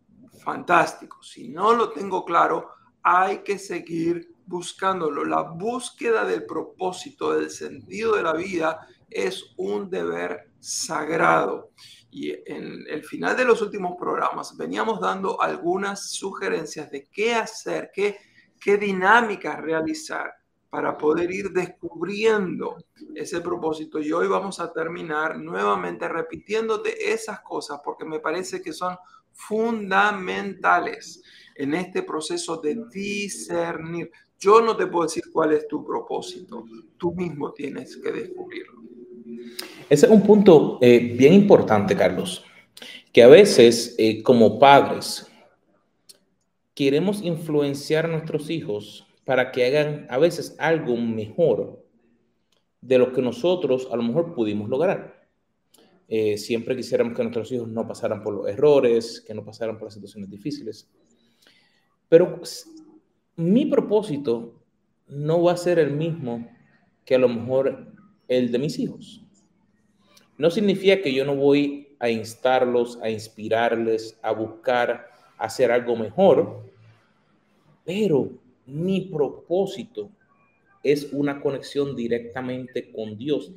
fantástico. 0.44 1.22
Si 1.22 1.50
no 1.50 1.74
lo 1.74 1.92
tengo 1.92 2.26
claro, 2.26 2.70
hay 3.04 3.40
que 3.40 3.58
seguir 3.58 4.36
buscándolo. 4.46 5.26
La 5.26 5.42
búsqueda 5.42 6.26
del 6.26 6.46
propósito, 6.46 7.34
del 7.34 7.50
sentido 7.50 8.16
de 8.16 8.24
la 8.24 8.34
vida, 8.34 8.88
es 9.10 9.54
un 9.58 9.90
deber 9.90 10.52
sagrado. 10.60 11.72
Y 12.12 12.32
en 12.46 12.86
el 12.88 13.04
final 13.04 13.38
de 13.38 13.46
los 13.46 13.62
últimos 13.62 13.96
programas 13.98 14.56
veníamos 14.58 15.00
dando 15.00 15.42
algunas 15.42 16.12
sugerencias 16.12 16.92
de 16.92 17.08
qué 17.10 17.34
hacer, 17.34 17.90
qué, 17.94 18.18
qué 18.60 18.78
dinámicas 18.78 19.60
realizar 19.62 20.34
para 20.70 20.98
poder 20.98 21.32
ir 21.32 21.52
descubriendo 21.52 22.78
ese 23.16 23.42
propósito. 23.42 24.00
Y 24.00 24.12
hoy 24.12 24.28
vamos 24.28 24.60
a 24.60 24.72
terminar 24.72 25.38
nuevamente 25.38 26.08
repitiéndote 26.08 27.12
esas 27.12 27.42
cosas 27.42 27.80
porque 27.84 28.06
me 28.06 28.20
parece 28.20 28.62
que 28.62 28.74
son 28.74 28.96
fundamentales 29.34 31.22
en 31.56 31.74
este 31.74 32.04
proceso 32.04 32.58
de 32.58 32.86
discernir. 32.92 34.12
Yo 34.40 34.62
no 34.62 34.76
te 34.76 34.88
puedo 34.88 35.04
decir 35.04 35.24
cuál 35.32 35.54
es 35.54 35.68
tu 35.68 35.86
propósito, 35.86 36.66
tú 36.98 37.14
mismo 37.14 37.52
tienes 37.54 37.98
que 37.98 38.12
descubrirlo. 38.12 38.82
Ese 39.92 40.06
es 40.06 40.12
un 40.14 40.24
punto 40.24 40.78
eh, 40.80 41.00
bien 41.18 41.34
importante, 41.34 41.98
Carlos, 41.98 42.46
que 43.12 43.24
a 43.24 43.28
veces 43.28 43.94
eh, 43.98 44.24
como 44.24 44.58
padres 44.58 45.30
queremos 46.74 47.22
influenciar 47.22 48.06
a 48.06 48.08
nuestros 48.08 48.50
hijos 48.50 49.06
para 49.26 49.52
que 49.52 49.66
hagan 49.66 50.08
a 50.10 50.18
veces 50.18 50.56
algo 50.60 50.96
mejor 50.96 51.86
de 52.80 53.00
lo 53.00 53.12
que 53.12 53.22
nosotros 53.22 53.90
a 53.92 53.98
lo 53.98 54.04
mejor 54.04 54.34
pudimos 54.34 54.70
lograr. 54.70 55.28
Eh, 56.08 56.38
siempre 56.38 56.78
quisiéramos 56.78 57.14
que 57.14 57.24
nuestros 57.24 57.52
hijos 57.52 57.68
no 57.68 57.86
pasaran 57.86 58.24
por 58.24 58.34
los 58.34 58.48
errores, 58.48 59.20
que 59.20 59.34
no 59.34 59.44
pasaran 59.44 59.78
por 59.78 59.88
las 59.88 59.96
situaciones 59.96 60.30
difíciles. 60.30 60.90
Pero 62.08 62.40
mi 63.36 63.66
propósito 63.66 64.64
no 65.10 65.44
va 65.44 65.52
a 65.52 65.58
ser 65.58 65.80
el 65.80 65.92
mismo 65.92 66.48
que 67.04 67.16
a 67.16 67.20
lo 67.20 67.28
mejor 67.28 67.94
el 68.30 68.54
de 68.54 68.58
mis 68.58 68.80
hijos. 68.80 69.21
No 70.42 70.50
significa 70.50 71.00
que 71.04 71.14
yo 71.14 71.24
no 71.24 71.36
voy 71.36 71.96
a 72.00 72.10
instarlos, 72.10 72.98
a 73.04 73.12
inspirarles, 73.12 74.18
a 74.24 74.32
buscar 74.32 75.12
hacer 75.38 75.72
algo 75.72 75.96
mejor, 75.96 76.64
pero 77.86 78.28
mi 78.66 79.02
propósito 79.02 80.10
es 80.82 81.14
una 81.14 81.40
conexión 81.40 81.96
directamente 81.96 82.92
con 82.92 83.20
Dios. 83.20 83.52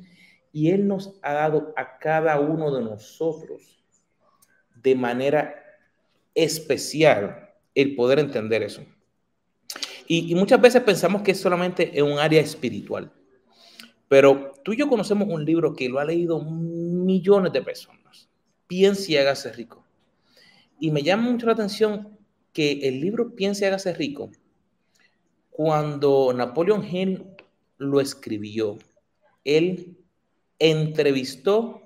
Y 0.53 0.69
Él 0.69 0.87
nos 0.87 1.17
ha 1.23 1.33
dado 1.33 1.73
a 1.75 1.97
cada 1.97 2.39
uno 2.39 2.71
de 2.75 2.83
nosotros 2.83 3.83
de 4.75 4.93
manera 4.93 5.55
especial 6.35 7.49
el 7.73 7.95
poder 7.95 8.19
entender 8.19 8.61
eso. 8.61 8.85
Y, 10.07 10.35
muchas 10.35 10.61
veces 10.61 10.83
pensamos 10.83 11.23
que 11.23 11.31
es 11.31 11.39
solamente 11.39 11.97
en 11.97 12.05
un 12.05 12.19
área 12.19 12.41
espiritual. 12.41 13.11
Pero 14.07 14.53
tú 14.63 14.73
y 14.73 14.77
yo 14.77 14.87
conocemos 14.87 15.27
un 15.29 15.43
libro 15.43 15.73
que 15.73 15.89
lo 15.89 15.99
ha 15.99 16.05
leído 16.05 16.39
millones 16.41 17.51
de 17.53 17.61
personas. 17.61 18.29
Piense 18.67 19.13
y 19.13 19.17
hágase 19.17 19.51
rico. 19.51 19.83
Y 20.79 20.91
me 20.91 21.01
llama 21.01 21.31
mucho 21.31 21.45
la 21.47 21.53
atención 21.53 22.17
que 22.53 22.87
el 22.87 23.01
libro 23.01 23.35
Piense 23.35 23.65
y 23.65 23.67
hágase 23.67 23.93
rico, 23.93 24.29
cuando 25.49 26.33
Napoleon 26.33 26.85
Hill 26.85 27.25
lo 27.77 28.01
escribió, 28.01 28.77
él 29.43 29.97
entrevistó 30.59 31.81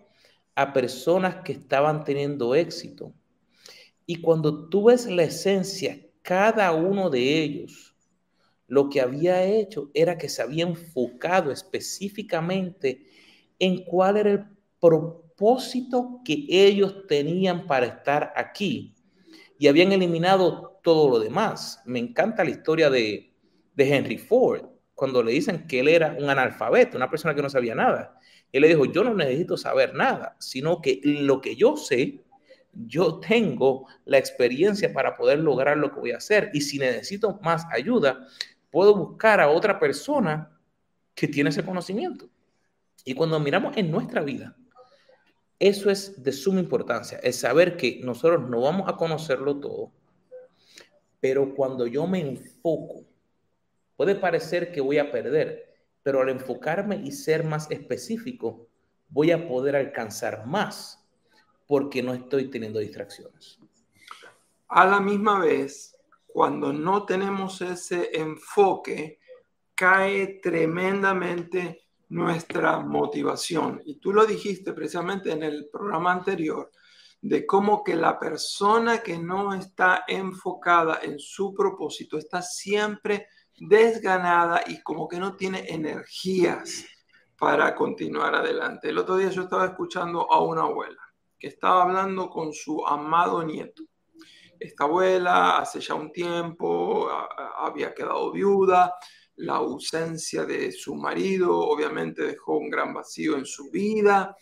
a 0.55 0.73
personas 0.73 1.43
que 1.43 1.51
estaban 1.53 2.03
teniendo 2.03 2.55
éxito. 2.55 3.13
Y 4.05 4.17
cuando 4.21 4.69
tú 4.69 4.85
ves 4.85 5.05
la 5.05 5.23
esencia, 5.23 5.99
cada 6.21 6.71
uno 6.71 7.09
de 7.09 7.43
ellos 7.43 7.88
lo 8.69 8.89
que 8.89 9.01
había 9.01 9.43
hecho 9.43 9.89
era 9.93 10.17
que 10.17 10.29
se 10.29 10.41
había 10.41 10.63
enfocado 10.63 11.51
específicamente 11.51 13.07
en 13.57 13.83
cuál 13.83 14.17
era 14.17 14.31
el 14.31 14.45
propósito 14.79 16.21
que 16.23 16.45
ellos 16.47 17.07
tenían 17.07 17.67
para 17.67 17.87
estar 17.87 18.31
aquí 18.35 18.95
y 19.57 19.67
habían 19.67 19.91
eliminado 19.91 20.79
todo 20.81 21.09
lo 21.09 21.19
demás. 21.19 21.81
Me 21.85 21.99
encanta 21.99 22.43
la 22.43 22.51
historia 22.51 22.89
de, 22.89 23.33
de 23.75 23.95
Henry 23.95 24.17
Ford, 24.17 24.65
cuando 24.93 25.23
le 25.23 25.31
dicen 25.31 25.65
que 25.67 25.79
él 25.79 25.87
era 25.87 26.15
un 26.17 26.29
analfabeto, 26.29 26.97
una 26.97 27.09
persona 27.09 27.33
que 27.33 27.41
no 27.41 27.49
sabía 27.49 27.73
nada. 27.73 28.17
Él 28.51 28.61
le 28.61 28.67
dijo, 28.67 28.85
yo 28.85 29.03
no 29.03 29.13
necesito 29.13 29.57
saber 29.57 29.93
nada, 29.93 30.35
sino 30.39 30.81
que 30.81 30.99
lo 31.03 31.41
que 31.41 31.55
yo 31.55 31.77
sé, 31.77 32.23
yo 32.73 33.19
tengo 33.19 33.87
la 34.05 34.17
experiencia 34.17 34.91
para 34.93 35.15
poder 35.15 35.39
lograr 35.39 35.77
lo 35.77 35.91
que 35.91 35.99
voy 35.99 36.11
a 36.11 36.17
hacer. 36.17 36.49
Y 36.53 36.61
si 36.61 36.79
necesito 36.79 37.39
más 37.41 37.65
ayuda, 37.71 38.27
puedo 38.71 38.95
buscar 38.95 39.39
a 39.39 39.49
otra 39.49 39.79
persona 39.79 40.59
que 41.15 41.27
tiene 41.27 41.49
ese 41.49 41.65
conocimiento. 41.65 42.29
Y 43.03 43.13
cuando 43.13 43.39
miramos 43.39 43.75
en 43.77 43.91
nuestra 43.91 44.21
vida, 44.21 44.55
eso 45.59 45.89
es 45.89 46.23
de 46.23 46.31
suma 46.31 46.59
importancia, 46.59 47.19
es 47.19 47.39
saber 47.39 47.75
que 47.75 47.99
nosotros 48.03 48.49
no 48.49 48.61
vamos 48.61 48.87
a 48.87 48.95
conocerlo 48.95 49.59
todo, 49.59 49.91
pero 51.19 51.53
cuando 51.53 51.85
yo 51.85 52.07
me 52.07 52.21
enfoco, 52.21 53.03
puede 53.97 54.15
parecer 54.15 54.71
que 54.71 54.79
voy 54.79 54.97
a 54.97 55.11
perder, 55.11 55.75
pero 56.01 56.21
al 56.21 56.29
enfocarme 56.29 56.95
y 56.95 57.11
ser 57.11 57.43
más 57.43 57.69
específico, 57.69 58.69
voy 59.09 59.31
a 59.31 59.47
poder 59.47 59.75
alcanzar 59.75 60.45
más 60.45 61.05
porque 61.67 62.01
no 62.01 62.13
estoy 62.13 62.49
teniendo 62.49 62.79
distracciones. 62.79 63.59
A 64.69 64.85
la 64.85 65.01
misma 65.01 65.41
vez, 65.41 65.98
cuando 66.39 66.71
no 66.71 67.03
tenemos 67.03 67.59
ese 67.59 68.11
enfoque, 68.13 69.19
cae 69.75 70.39
tremendamente 70.41 71.89
nuestra 72.07 72.79
motivación. 72.79 73.81
Y 73.83 73.99
tú 73.99 74.13
lo 74.13 74.25
dijiste 74.25 74.71
precisamente 74.71 75.33
en 75.33 75.43
el 75.43 75.67
programa 75.69 76.13
anterior, 76.13 76.71
de 77.19 77.45
cómo 77.45 77.83
que 77.83 77.93
la 77.97 78.17
persona 78.17 78.99
que 78.99 79.17
no 79.17 79.53
está 79.53 80.05
enfocada 80.07 81.01
en 81.03 81.19
su 81.19 81.53
propósito 81.53 82.17
está 82.17 82.41
siempre 82.41 83.27
desganada 83.57 84.63
y 84.65 84.81
como 84.81 85.09
que 85.09 85.19
no 85.19 85.35
tiene 85.35 85.65
energías 85.67 86.85
para 87.37 87.75
continuar 87.75 88.33
adelante. 88.33 88.87
El 88.87 88.99
otro 88.99 89.17
día 89.17 89.29
yo 89.29 89.41
estaba 89.41 89.65
escuchando 89.65 90.31
a 90.31 90.41
una 90.41 90.61
abuela 90.61 91.01
que 91.37 91.47
estaba 91.47 91.83
hablando 91.83 92.29
con 92.29 92.53
su 92.53 92.87
amado 92.87 93.43
nieto. 93.43 93.88
Esta 94.59 94.83
abuela 94.83 95.57
hace 95.57 95.79
ya 95.79 95.93
un 95.95 96.11
tiempo 96.11 97.09
había 97.57 97.93
quedado 97.93 98.31
viuda, 98.31 98.93
la 99.37 99.55
ausencia 99.55 100.45
de 100.45 100.71
su 100.73 100.95
marido 100.95 101.57
obviamente 101.57 102.23
dejó 102.23 102.57
un 102.57 102.69
gran 102.69 102.93
vacío 102.93 103.37
en 103.37 103.45
su 103.45 103.71
vida 103.71 104.35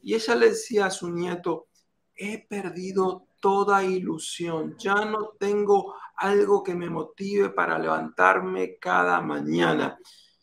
y 0.00 0.14
ella 0.14 0.36
le 0.36 0.50
decía 0.50 0.86
a 0.86 0.90
su 0.90 1.10
nieto, 1.10 1.66
he 2.14 2.46
perdido 2.46 3.26
toda 3.40 3.82
ilusión, 3.82 4.76
ya 4.78 5.04
no 5.04 5.32
tengo 5.40 5.94
algo 6.16 6.62
que 6.62 6.74
me 6.74 6.88
motive 6.88 7.50
para 7.50 7.78
levantarme 7.78 8.78
cada 8.78 9.20
mañana. 9.20 9.98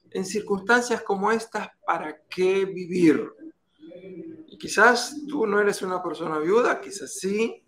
En 0.10 0.26
circunstancias 0.26 1.04
como 1.04 1.32
estas, 1.32 1.70
¿para 1.86 2.22
qué 2.30 2.66
vivir? 2.66 3.32
Y 4.48 4.58
quizás 4.58 5.16
tú 5.28 5.48
no 5.48 5.62
eres 5.62 5.82
una 5.82 6.04
persona 6.04 6.38
viuda, 6.40 6.82
quizás 6.82 7.14
sí, 7.14 7.64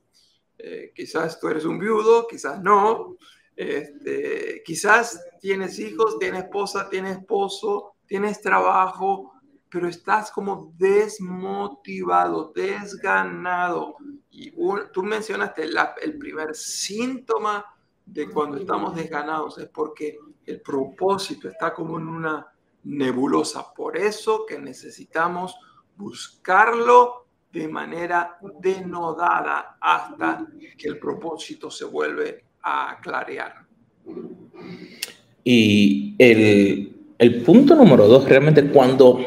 eh, 0.57 0.91
quizás 0.95 1.39
tú 1.39 1.47
eres 1.47 1.65
un 1.65 1.79
viudo, 1.79 2.27
quizás 2.27 2.61
no, 2.61 3.17
este, 3.55 4.63
quizás 4.65 5.23
tienes 5.39 5.77
hijos, 5.79 6.17
tienes 6.19 6.43
esposa, 6.43 6.89
tienes 6.89 7.17
esposo, 7.17 7.95
tienes 8.05 8.41
trabajo, 8.41 9.33
pero 9.69 9.87
estás 9.87 10.31
como 10.31 10.73
desmotivado, 10.77 12.51
desganado. 12.53 13.95
Y 14.29 14.51
tú 14.91 15.03
mencionaste 15.03 15.63
el 16.01 16.17
primer 16.17 16.55
síntoma 16.55 17.65
de 18.05 18.29
cuando 18.29 18.57
estamos 18.57 18.95
desganados 18.95 19.57
es 19.57 19.69
porque 19.69 20.19
el 20.45 20.61
propósito 20.61 21.47
está 21.47 21.73
como 21.73 21.97
en 21.97 22.07
una 22.07 22.47
nebulosa. 22.83 23.73
Por 23.73 23.97
eso 23.97 24.45
que 24.45 24.59
necesitamos 24.59 25.55
buscarlo 25.95 27.22
de 27.53 27.67
manera 27.67 28.39
denodada 28.59 29.77
hasta 29.79 30.47
que 30.75 30.87
el 30.87 30.97
propósito 30.97 31.69
se 31.69 31.85
vuelve 31.85 32.43
a 32.63 32.97
clarear. 32.99 33.53
Y 35.43 36.15
el, 36.17 37.13
el 37.19 37.43
punto 37.43 37.75
número 37.75 38.07
dos, 38.07 38.27
realmente 38.27 38.67
cuando 38.69 39.19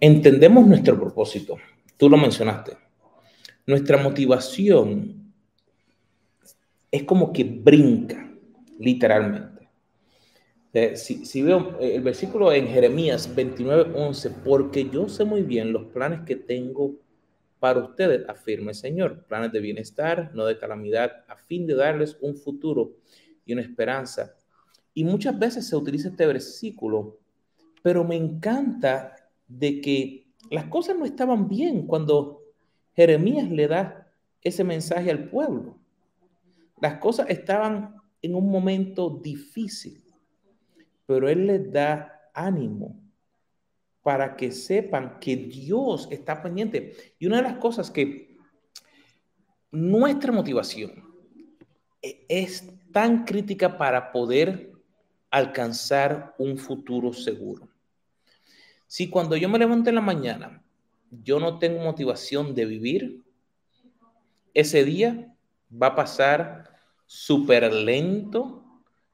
entendemos 0.00 0.66
nuestro 0.66 0.98
propósito, 0.98 1.58
tú 1.98 2.08
lo 2.08 2.16
mencionaste, 2.16 2.78
nuestra 3.66 4.02
motivación 4.02 5.30
es 6.90 7.02
como 7.02 7.30
que 7.30 7.44
brinca, 7.44 8.32
literalmente. 8.78 9.68
Si, 10.94 11.26
si, 11.26 11.42
veo 11.42 11.76
eh, 11.80 11.96
el 11.96 12.02
versículo 12.02 12.52
en 12.52 12.68
Jeremías 12.68 13.34
29, 13.34 13.92
11, 13.94 14.30
porque 14.44 14.88
yo 14.88 15.08
sé 15.08 15.24
muy 15.24 15.42
bien 15.42 15.72
los 15.72 15.86
planes 15.86 16.20
que 16.20 16.36
tengo 16.36 16.94
para 17.58 17.80
ustedes, 17.80 18.28
afirma 18.28 18.70
el 18.70 18.76
Señor, 18.76 19.24
planes 19.26 19.52
de 19.52 19.60
bienestar, 19.60 20.30
no 20.34 20.44
de 20.46 20.58
calamidad, 20.58 21.24
a 21.28 21.36
fin 21.36 21.66
de 21.66 21.74
darles 21.74 22.16
un 22.20 22.36
futuro 22.36 22.96
y 23.44 23.52
una 23.52 23.62
esperanza. 23.62 24.34
Y 24.94 25.04
muchas 25.04 25.38
veces 25.38 25.66
se 25.66 25.76
utiliza 25.76 26.08
este 26.08 26.26
versículo, 26.26 27.18
pero 27.82 28.04
me 28.04 28.16
encanta 28.16 29.14
de 29.46 29.80
que 29.80 30.28
las 30.50 30.66
cosas 30.66 30.96
no 30.96 31.04
estaban 31.04 31.48
bien 31.48 31.86
cuando 31.86 32.42
Jeremías 32.94 33.50
le 33.50 33.68
da 33.68 34.12
ese 34.42 34.64
mensaje 34.64 35.10
al 35.10 35.28
pueblo. 35.28 35.78
Las 36.80 36.98
cosas 36.98 37.28
estaban 37.28 37.96
en 38.22 38.34
un 38.34 38.50
momento 38.50 39.20
difícil, 39.22 40.02
pero 41.06 41.28
él 41.28 41.46
les 41.46 41.72
da 41.72 42.30
ánimo 42.34 43.07
para 44.08 44.36
que 44.36 44.52
sepan 44.52 45.20
que 45.20 45.36
Dios 45.36 46.08
está 46.10 46.42
pendiente. 46.42 46.96
Y 47.18 47.26
una 47.26 47.36
de 47.36 47.42
las 47.42 47.58
cosas 47.58 47.90
que 47.90 48.38
nuestra 49.70 50.32
motivación 50.32 51.04
e-, 52.00 52.24
es 52.26 52.72
tan 52.90 53.26
crítica 53.26 53.76
para 53.76 54.10
poder 54.10 54.72
alcanzar 55.30 56.34
un 56.38 56.56
futuro 56.56 57.12
seguro. 57.12 57.68
Si 58.86 59.10
cuando 59.10 59.36
yo 59.36 59.46
me 59.50 59.58
levanto 59.58 59.90
en 59.90 59.96
la 59.96 60.00
mañana, 60.00 60.64
yo 61.10 61.38
no 61.38 61.58
tengo 61.58 61.84
motivación 61.84 62.54
de 62.54 62.64
vivir, 62.64 63.22
ese 64.54 64.86
día 64.86 65.34
va 65.70 65.88
a 65.88 65.96
pasar 65.96 66.64
súper 67.04 67.70
lento, 67.74 68.64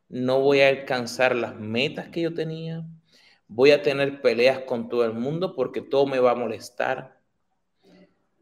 no 0.08 0.38
voy 0.38 0.60
a 0.60 0.68
alcanzar 0.68 1.34
las 1.34 1.58
metas 1.58 2.10
que 2.10 2.20
yo 2.20 2.32
tenía, 2.32 2.86
voy 3.48 3.70
a 3.70 3.82
tener 3.82 4.20
peleas 4.20 4.60
con 4.60 4.88
todo 4.88 5.04
el 5.04 5.14
mundo 5.14 5.54
porque 5.54 5.80
todo 5.80 6.06
me 6.06 6.18
va 6.18 6.32
a 6.32 6.36
molestar. 6.36 7.18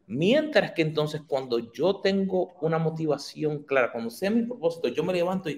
Mientras 0.05 0.71
que 0.71 0.81
entonces 0.81 1.21
cuando 1.25 1.71
yo 1.71 2.01
tengo 2.01 2.53
una 2.61 2.77
motivación 2.77 3.63
clara, 3.63 3.91
cuando 3.91 4.09
sé 4.09 4.29
mi 4.29 4.43
propósito, 4.43 4.89
yo 4.89 5.03
me 5.03 5.13
levanto 5.13 5.49
y 5.49 5.57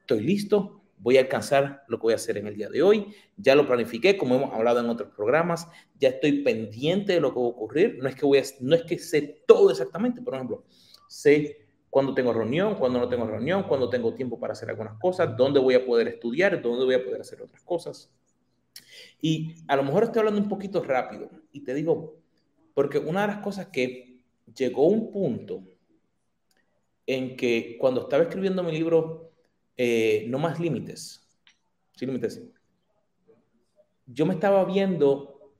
estoy 0.00 0.20
listo, 0.20 0.82
voy 0.98 1.16
a 1.16 1.20
alcanzar 1.20 1.84
lo 1.88 1.98
que 1.98 2.02
voy 2.02 2.12
a 2.12 2.16
hacer 2.16 2.38
en 2.38 2.46
el 2.46 2.56
día 2.56 2.68
de 2.68 2.82
hoy, 2.82 3.14
ya 3.36 3.54
lo 3.54 3.66
planifiqué, 3.66 4.16
como 4.16 4.36
hemos 4.36 4.54
hablado 4.54 4.80
en 4.80 4.88
otros 4.88 5.10
programas, 5.14 5.66
ya 5.98 6.10
estoy 6.10 6.42
pendiente 6.42 7.14
de 7.14 7.20
lo 7.20 7.32
que 7.32 7.40
va 7.40 7.46
a 7.46 7.48
ocurrir, 7.48 7.98
no 8.00 8.08
es 8.08 8.14
que, 8.14 8.26
voy 8.26 8.38
a, 8.38 8.42
no 8.60 8.74
es 8.74 8.82
que 8.84 8.98
sé 8.98 9.42
todo 9.46 9.70
exactamente, 9.70 10.22
por 10.22 10.34
ejemplo, 10.34 10.64
sé 11.08 11.58
cuándo 11.90 12.14
tengo 12.14 12.32
reunión, 12.32 12.74
cuándo 12.74 12.98
no 12.98 13.08
tengo 13.08 13.26
reunión, 13.26 13.64
cuándo 13.64 13.88
tengo 13.88 14.14
tiempo 14.14 14.38
para 14.38 14.52
hacer 14.52 14.70
algunas 14.70 14.98
cosas, 14.98 15.36
dónde 15.36 15.60
voy 15.60 15.74
a 15.74 15.84
poder 15.84 16.08
estudiar, 16.08 16.60
dónde 16.60 16.84
voy 16.84 16.94
a 16.94 17.04
poder 17.04 17.20
hacer 17.20 17.42
otras 17.42 17.62
cosas. 17.62 18.10
Y 19.24 19.54
a 19.68 19.76
lo 19.76 19.84
mejor 19.84 20.04
estoy 20.04 20.18
hablando 20.18 20.42
un 20.42 20.50
poquito 20.50 20.82
rápido 20.82 21.30
y 21.50 21.60
te 21.60 21.72
digo, 21.72 22.20
porque 22.74 22.98
una 22.98 23.22
de 23.22 23.28
las 23.28 23.38
cosas 23.38 23.68
que 23.68 24.22
llegó 24.54 24.86
un 24.86 25.10
punto 25.10 25.64
en 27.06 27.34
que 27.34 27.78
cuando 27.80 28.02
estaba 28.02 28.24
escribiendo 28.24 28.62
mi 28.62 28.72
libro 28.72 29.32
eh, 29.78 30.26
No 30.28 30.38
más 30.38 30.60
límites, 30.60 31.26
sin 31.96 32.08
límites, 32.08 32.38
yo 34.04 34.26
me 34.26 34.34
estaba 34.34 34.62
viendo 34.66 35.54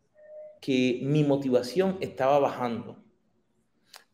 que 0.60 1.00
mi 1.02 1.24
motivación 1.24 1.96
estaba 2.02 2.38
bajando 2.38 3.02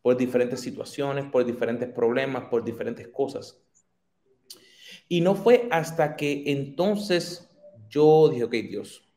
por 0.00 0.16
diferentes 0.16 0.60
situaciones, 0.60 1.24
por 1.24 1.44
diferentes 1.44 1.88
problemas, 1.88 2.44
por 2.44 2.62
diferentes 2.62 3.08
cosas. 3.08 3.60
Y 5.08 5.20
no 5.20 5.34
fue 5.34 5.66
hasta 5.72 6.14
que 6.14 6.44
entonces 6.46 7.50
yo 7.88 8.28
dije, 8.28 8.44
ok, 8.44 8.52
Dios, 8.52 9.09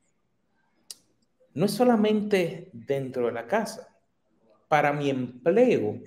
no 1.53 1.65
es 1.65 1.71
solamente 1.71 2.69
dentro 2.73 3.27
de 3.27 3.33
la 3.33 3.47
casa. 3.47 3.95
Para 4.67 4.91
mi 4.91 5.09
empleo, 5.09 6.01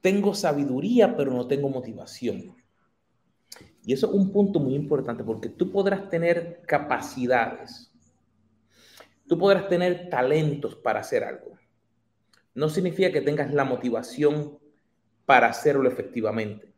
tengo 0.00 0.34
sabiduría, 0.34 1.16
pero 1.16 1.32
no 1.32 1.46
tengo 1.46 1.68
motivación. 1.68 2.54
Y 3.84 3.92
eso 3.92 4.08
es 4.08 4.14
un 4.14 4.32
punto 4.32 4.60
muy 4.60 4.74
importante 4.74 5.22
porque 5.24 5.50
tú 5.50 5.70
podrás 5.70 6.08
tener 6.08 6.62
capacidades, 6.66 7.92
tú 9.28 9.38
podrás 9.38 9.68
tener 9.68 10.08
talentos 10.08 10.74
para 10.76 11.00
hacer 11.00 11.22
algo. 11.22 11.58
No 12.54 12.68
significa 12.68 13.12
que 13.12 13.20
tengas 13.20 13.52
la 13.52 13.64
motivación 13.64 14.58
para 15.26 15.48
hacerlo 15.48 15.88
efectivamente. 15.88 16.72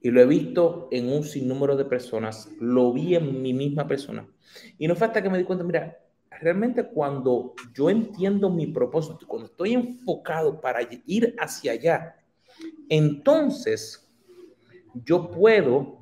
Y 0.00 0.10
lo 0.10 0.20
he 0.20 0.26
visto 0.26 0.88
en 0.90 1.12
un 1.12 1.22
sinnúmero 1.22 1.76
de 1.76 1.84
personas, 1.84 2.50
lo 2.60 2.92
vi 2.92 3.14
en 3.14 3.40
mi 3.40 3.54
misma 3.54 3.86
persona. 3.86 4.28
Y 4.76 4.88
no 4.88 4.96
falta 4.96 5.22
que 5.22 5.30
me 5.30 5.38
di 5.38 5.44
cuenta, 5.44 5.64
mira, 5.64 5.96
realmente 6.42 6.84
cuando 6.84 7.54
yo 7.72 7.88
entiendo 7.88 8.50
mi 8.50 8.66
propósito, 8.66 9.26
cuando 9.26 9.46
estoy 9.46 9.74
enfocado 9.74 10.60
para 10.60 10.80
ir 11.06 11.34
hacia 11.38 11.72
allá, 11.72 12.16
entonces 12.88 14.12
yo 14.94 15.30
puedo 15.30 16.00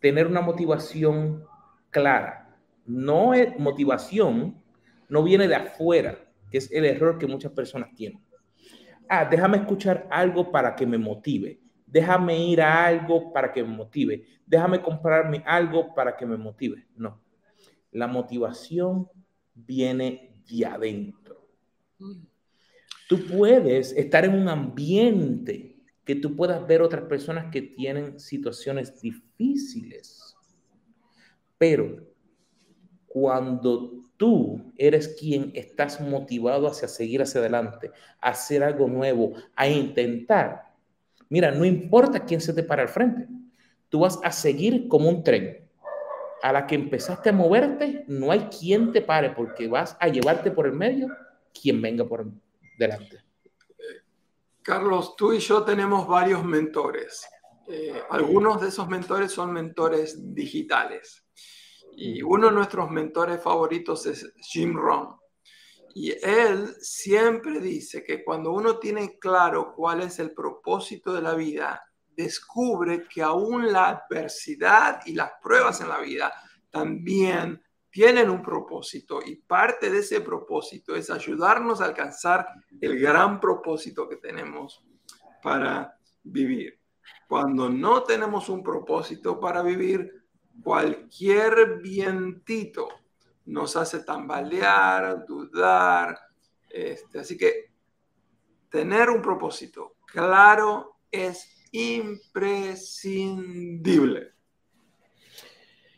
tener 0.00 0.26
una 0.26 0.40
motivación 0.40 1.44
clara. 1.90 2.56
No 2.86 3.32
motivación, 3.58 4.62
no 5.08 5.22
viene 5.22 5.48
de 5.48 5.56
afuera, 5.56 6.18
que 6.50 6.58
es 6.58 6.72
el 6.72 6.84
error 6.84 7.18
que 7.18 7.26
muchas 7.26 7.52
personas 7.52 7.94
tienen. 7.94 8.22
Ah, 9.08 9.24
déjame 9.24 9.58
escuchar 9.58 10.06
algo 10.10 10.50
para 10.50 10.74
que 10.74 10.86
me 10.86 10.98
motive. 10.98 11.60
Déjame 11.86 12.38
ir 12.38 12.62
a 12.62 12.86
algo 12.86 13.32
para 13.32 13.52
que 13.52 13.62
me 13.62 13.70
motive. 13.70 14.24
Déjame 14.46 14.80
comprarme 14.80 15.42
algo 15.46 15.94
para 15.94 16.16
que 16.16 16.26
me 16.26 16.36
motive. 16.36 16.86
No. 16.94 17.20
La 17.90 18.06
motivación 18.06 19.08
viene 19.66 20.42
de 20.48 20.66
adentro. 20.66 21.46
Tú 23.08 23.24
puedes 23.26 23.92
estar 23.92 24.24
en 24.24 24.34
un 24.34 24.48
ambiente 24.48 25.76
que 26.04 26.14
tú 26.14 26.36
puedas 26.36 26.66
ver 26.66 26.82
otras 26.82 27.04
personas 27.04 27.50
que 27.50 27.62
tienen 27.62 28.18
situaciones 28.18 29.00
difíciles, 29.00 30.36
pero 31.58 32.06
cuando 33.06 34.04
tú 34.16 34.72
eres 34.76 35.16
quien 35.18 35.50
estás 35.54 36.00
motivado 36.00 36.66
hacia 36.66 36.88
seguir 36.88 37.22
hacia 37.22 37.40
adelante, 37.40 37.90
a 38.20 38.30
hacer 38.30 38.62
algo 38.62 38.88
nuevo, 38.88 39.32
a 39.54 39.68
intentar. 39.68 40.74
Mira, 41.30 41.50
no 41.50 41.64
importa 41.64 42.24
quién 42.24 42.40
se 42.40 42.52
te 42.52 42.62
para 42.62 42.82
al 42.82 42.88
frente, 42.88 43.26
tú 43.88 44.00
vas 44.00 44.18
a 44.22 44.32
seguir 44.32 44.88
como 44.88 45.08
un 45.08 45.22
tren. 45.22 45.67
A 46.42 46.52
la 46.52 46.66
que 46.66 46.74
empezaste 46.74 47.30
a 47.30 47.32
moverte, 47.32 48.04
no 48.06 48.30
hay 48.30 48.48
quien 48.48 48.92
te 48.92 49.02
pare 49.02 49.30
porque 49.30 49.68
vas 49.68 49.96
a 50.00 50.08
llevarte 50.08 50.50
por 50.50 50.66
el 50.66 50.72
medio 50.72 51.08
quien 51.52 51.82
venga 51.82 52.06
por 52.06 52.26
delante. 52.78 53.24
Carlos, 54.62 55.16
tú 55.16 55.32
y 55.32 55.38
yo 55.38 55.62
tenemos 55.64 56.06
varios 56.06 56.44
mentores. 56.44 57.26
Eh, 57.68 58.02
algunos 58.10 58.60
de 58.60 58.68
esos 58.68 58.88
mentores 58.88 59.32
son 59.32 59.52
mentores 59.52 60.34
digitales. 60.34 61.26
Y 61.96 62.22
uno 62.22 62.48
de 62.48 62.52
nuestros 62.52 62.90
mentores 62.90 63.42
favoritos 63.42 64.06
es 64.06 64.32
Jim 64.36 64.76
Rohn. 64.76 65.16
Y 65.94 66.12
él 66.24 66.76
siempre 66.80 67.60
dice 67.60 68.04
que 68.04 68.22
cuando 68.22 68.52
uno 68.52 68.78
tiene 68.78 69.18
claro 69.18 69.72
cuál 69.74 70.02
es 70.02 70.18
el 70.18 70.32
propósito 70.32 71.12
de 71.12 71.22
la 71.22 71.34
vida, 71.34 71.82
descubre 72.18 73.06
que 73.08 73.22
aún 73.22 73.72
la 73.72 73.90
adversidad 73.90 75.02
y 75.06 75.14
las 75.14 75.30
pruebas 75.40 75.80
en 75.80 75.88
la 75.88 76.00
vida 76.00 76.32
también 76.68 77.62
tienen 77.88 78.28
un 78.28 78.42
propósito 78.42 79.20
y 79.24 79.36
parte 79.36 79.88
de 79.88 80.00
ese 80.00 80.20
propósito 80.20 80.96
es 80.96 81.10
ayudarnos 81.10 81.80
a 81.80 81.84
alcanzar 81.84 82.48
el 82.80 82.98
gran 82.98 83.38
propósito 83.38 84.08
que 84.08 84.16
tenemos 84.16 84.84
para 85.40 85.96
vivir. 86.24 86.80
Cuando 87.28 87.68
no 87.68 88.02
tenemos 88.02 88.48
un 88.48 88.64
propósito 88.64 89.38
para 89.38 89.62
vivir, 89.62 90.12
cualquier 90.60 91.78
vientito 91.80 92.88
nos 93.46 93.76
hace 93.76 94.00
tambalear, 94.00 95.24
dudar. 95.24 96.18
Este, 96.68 97.20
así 97.20 97.38
que 97.38 97.72
tener 98.68 99.08
un 99.08 99.22
propósito 99.22 99.98
claro 100.04 100.98
es 101.10 101.57
imprescindible. 101.72 104.28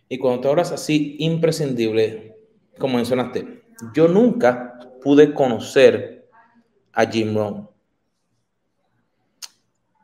Y 0.08 0.16
cuando 0.18 0.40
te 0.40 0.48
hablas 0.48 0.72
así, 0.72 1.16
imprescindible, 1.20 2.34
como 2.78 2.96
mencionaste, 2.96 3.62
yo 3.94 4.08
nunca 4.08 4.78
pude 5.02 5.32
conocer 5.32 6.28
a 6.92 7.06
Jim 7.06 7.36
Rohn. 7.36 7.70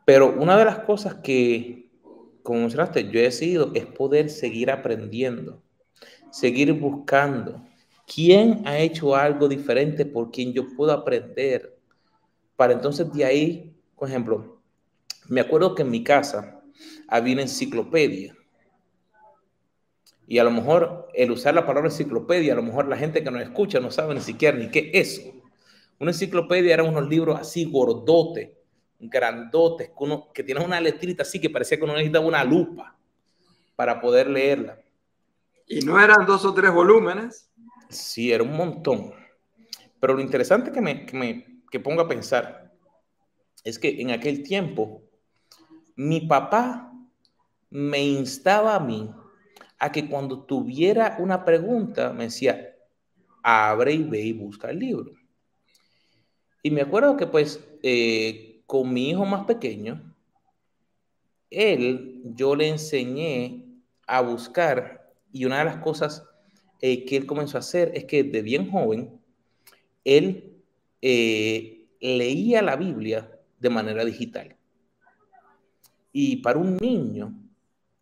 Pero 0.05 0.33
una 0.39 0.57
de 0.57 0.65
las 0.65 0.79
cosas 0.79 1.15
que 1.15 1.87
como 2.47 2.61
mencionaste, 2.61 3.11
yo 3.11 3.19
he 3.19 3.23
decidido 3.23 3.71
es 3.73 3.85
poder 3.85 4.29
seguir 4.29 4.71
aprendiendo, 4.71 5.61
seguir 6.31 6.71
buscando. 6.71 7.61
¿Quién 8.05 8.65
ha 8.65 8.79
hecho 8.79 9.17
algo 9.17 9.49
diferente 9.49 10.05
por 10.05 10.31
quien 10.31 10.53
yo 10.53 10.65
puedo 10.77 10.93
aprender? 10.93 11.77
Para 12.55 12.71
entonces 12.71 13.11
de 13.11 13.25
ahí, 13.25 13.75
por 13.97 14.07
ejemplo, 14.07 14.56
me 15.29 15.41
acuerdo 15.41 15.75
que 15.75 15.83
en 15.83 15.91
mi 15.91 16.03
casa 16.03 16.61
había 17.07 17.33
una 17.33 17.43
enciclopedia. 17.43 18.35
Y 20.27 20.39
a 20.39 20.43
lo 20.43 20.51
mejor 20.51 21.07
el 21.13 21.31
usar 21.31 21.53
la 21.53 21.65
palabra 21.65 21.89
enciclopedia, 21.89 22.53
a 22.53 22.55
lo 22.57 22.63
mejor 22.63 22.87
la 22.87 22.97
gente 22.97 23.23
que 23.23 23.31
nos 23.31 23.41
escucha 23.41 23.79
no 23.79 23.91
sabe 23.91 24.13
ni 24.13 24.21
siquiera 24.21 24.57
ni 24.57 24.69
qué 24.69 24.91
es 24.93 25.15
eso. 25.15 25.33
Una 25.99 26.11
enciclopedia 26.11 26.73
eran 26.73 26.87
unos 26.87 27.07
libros 27.07 27.39
así 27.39 27.65
gordotes, 27.65 28.49
grandotes, 28.99 29.89
que, 29.89 30.03
uno, 30.03 30.31
que 30.33 30.43
tienen 30.43 30.65
una 30.65 30.81
letrita 30.81 31.23
así 31.23 31.39
que 31.39 31.49
parecía 31.49 31.77
que 31.77 31.85
uno 31.85 31.93
necesitaba 31.93 32.25
una 32.25 32.43
lupa 32.43 32.95
para 33.75 34.01
poder 34.01 34.29
leerla. 34.29 34.79
¿Y 35.65 35.81
no 35.81 35.99
eran 35.99 36.25
dos 36.25 36.45
o 36.45 36.53
tres 36.53 36.71
volúmenes? 36.73 37.49
Sí, 37.89 38.31
era 38.31 38.43
un 38.43 38.55
montón. 38.55 39.13
Pero 39.99 40.13
lo 40.13 40.21
interesante 40.21 40.71
que 40.71 40.81
me, 40.81 41.05
que 41.05 41.17
me 41.17 41.57
que 41.69 41.79
pongo 41.79 42.01
a 42.01 42.07
pensar 42.07 42.73
es 43.63 43.79
que 43.79 44.01
en 44.01 44.11
aquel 44.11 44.43
tiempo 44.43 45.03
mi 45.97 46.21
papá 46.21 46.93
me 47.69 48.05
instaba 48.05 48.75
a 48.75 48.79
mí 48.79 49.11
a 49.79 49.91
que 49.91 50.07
cuando 50.07 50.43
tuviera 50.43 51.17
una 51.19 51.43
pregunta 51.43 52.13
me 52.13 52.25
decía, 52.25 52.75
abre 53.43 53.93
y 53.93 54.03
ve 54.03 54.21
y 54.21 54.33
busca 54.33 54.69
el 54.69 54.79
libro. 54.79 55.11
Y 56.61 56.71
me 56.71 56.81
acuerdo 56.81 57.17
que 57.17 57.27
pues 57.27 57.59
eh, 57.83 58.61
con 58.65 58.93
mi 58.93 59.09
hijo 59.09 59.25
más 59.25 59.45
pequeño, 59.45 60.15
él, 61.49 62.21
yo 62.23 62.55
le 62.55 62.69
enseñé 62.69 63.65
a 64.05 64.21
buscar 64.21 65.13
y 65.31 65.45
una 65.45 65.59
de 65.59 65.65
las 65.65 65.77
cosas 65.77 66.23
eh, 66.81 67.05
que 67.05 67.17
él 67.17 67.25
comenzó 67.25 67.57
a 67.57 67.61
hacer 67.61 67.91
es 67.95 68.05
que 68.05 68.23
de 68.23 68.41
bien 68.41 68.69
joven, 68.69 69.19
él 70.03 70.61
eh, 71.01 71.87
leía 72.01 72.61
la 72.61 72.75
Biblia 72.75 73.31
de 73.59 73.69
manera 73.69 74.05
digital. 74.05 74.56
Y 76.19 76.37
para 76.37 76.57
un 76.57 76.77
niño, 76.77 77.31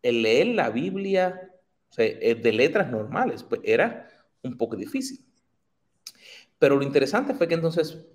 el 0.01 0.21
leer 0.21 0.47
la 0.47 0.69
Biblia 0.69 1.51
de 1.97 2.51
letras 2.53 2.89
normales, 2.89 3.43
pues 3.43 3.59
era 3.65 4.07
un 4.41 4.57
poco 4.57 4.77
difícil. 4.77 5.19
Pero 6.57 6.77
lo 6.77 6.83
interesante 6.83 7.33
fue 7.33 7.49
que 7.49 7.55
entonces 7.55 8.05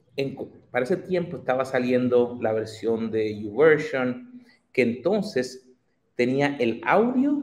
para 0.70 0.84
ese 0.84 0.96
tiempo 0.96 1.36
estaba 1.36 1.66
saliendo 1.66 2.38
la 2.40 2.54
versión 2.54 3.10
de 3.10 3.42
YouVersion, 3.42 4.42
que 4.72 4.80
entonces 4.80 5.68
tenía 6.14 6.56
el 6.56 6.80
audio 6.86 7.42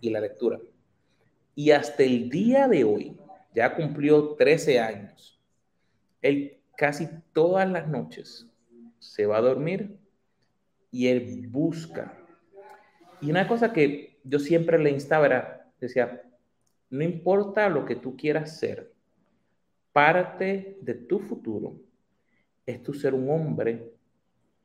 y 0.00 0.10
la 0.10 0.18
lectura. 0.18 0.58
Y 1.54 1.70
hasta 1.70 2.02
el 2.02 2.28
día 2.28 2.66
de 2.66 2.82
hoy, 2.82 3.16
ya 3.54 3.76
cumplió 3.76 4.34
13 4.34 4.80
años, 4.80 5.40
él 6.22 6.58
casi 6.76 7.08
todas 7.32 7.70
las 7.70 7.86
noches 7.86 8.48
se 8.98 9.26
va 9.26 9.36
a 9.36 9.42
dormir 9.42 9.96
y 10.90 11.08
él 11.08 11.46
busca. 11.48 12.16
Y 13.20 13.30
una 13.30 13.48
cosa 13.48 13.72
que 13.72 14.18
yo 14.24 14.38
siempre 14.38 14.78
le 14.78 14.90
instaba 14.90 15.26
era, 15.26 15.72
decía, 15.80 16.22
no 16.90 17.02
importa 17.02 17.68
lo 17.68 17.84
que 17.84 17.96
tú 17.96 18.16
quieras 18.16 18.58
ser, 18.58 18.92
parte 19.92 20.78
de 20.80 20.94
tu 20.94 21.18
futuro 21.20 21.80
es 22.64 22.82
tu 22.82 22.92
ser 22.92 23.14
un 23.14 23.30
hombre 23.30 23.92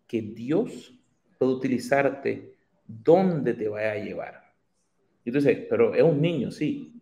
que 0.08 0.22
Dios 0.22 0.94
puede 1.38 1.54
utilizarte 1.54 2.56
donde 2.86 3.54
te 3.54 3.70
vaya 3.70 3.94
a 3.94 4.04
llevar. 4.04 4.54
Y 5.24 5.32
tú 5.32 5.38
dices, 5.38 5.66
pero 5.70 5.94
es 5.94 6.04
un 6.04 6.22
niño, 6.22 6.52
sí. 6.52 6.94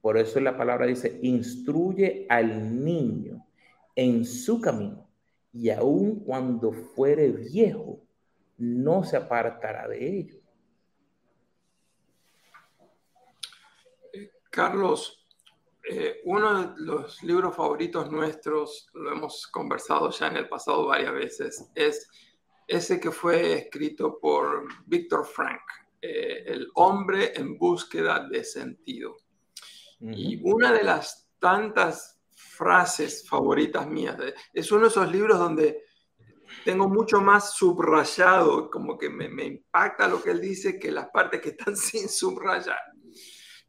Por 0.00 0.18
eso 0.18 0.38
la 0.38 0.56
palabra 0.56 0.86
dice, 0.86 1.18
instruye 1.22 2.26
al 2.28 2.84
niño 2.84 3.44
en 3.96 4.24
su 4.24 4.60
camino 4.60 5.08
y 5.52 5.70
aun 5.70 6.20
cuando 6.20 6.72
fuere 6.72 7.28
viejo, 7.28 8.03
no 8.58 9.04
se 9.04 9.16
apartará 9.16 9.88
de 9.88 10.18
ello. 10.18 10.40
Carlos, 14.50 15.26
eh, 15.90 16.20
uno 16.24 16.74
de 16.74 16.82
los 16.82 17.22
libros 17.22 17.56
favoritos 17.56 18.10
nuestros, 18.10 18.88
lo 18.94 19.10
hemos 19.12 19.46
conversado 19.48 20.10
ya 20.10 20.28
en 20.28 20.36
el 20.36 20.48
pasado 20.48 20.86
varias 20.86 21.12
veces, 21.12 21.70
es 21.74 22.08
ese 22.66 22.98
que 23.00 23.10
fue 23.10 23.54
escrito 23.54 24.18
por 24.18 24.66
Víctor 24.86 25.26
Frank, 25.26 25.60
eh, 26.00 26.44
El 26.46 26.68
hombre 26.74 27.32
en 27.34 27.58
búsqueda 27.58 28.26
de 28.28 28.44
sentido. 28.44 29.16
Y 30.00 30.40
una 30.42 30.72
de 30.72 30.82
las 30.82 31.30
tantas 31.38 32.20
frases 32.30 33.28
favoritas 33.28 33.86
mías, 33.88 34.16
es 34.52 34.70
uno 34.70 34.82
de 34.82 34.88
esos 34.88 35.10
libros 35.10 35.38
donde 35.38 35.84
tengo 36.64 36.88
mucho 36.88 37.20
más 37.20 37.54
subrayado, 37.54 38.70
como 38.70 38.98
que 38.98 39.08
me, 39.08 39.28
me 39.28 39.44
impacta 39.44 40.08
lo 40.08 40.22
que 40.22 40.30
él 40.30 40.40
dice 40.40 40.78
que 40.78 40.90
las 40.90 41.08
partes 41.08 41.40
que 41.40 41.50
están 41.50 41.76
sin 41.76 42.08
subrayar. 42.08 42.80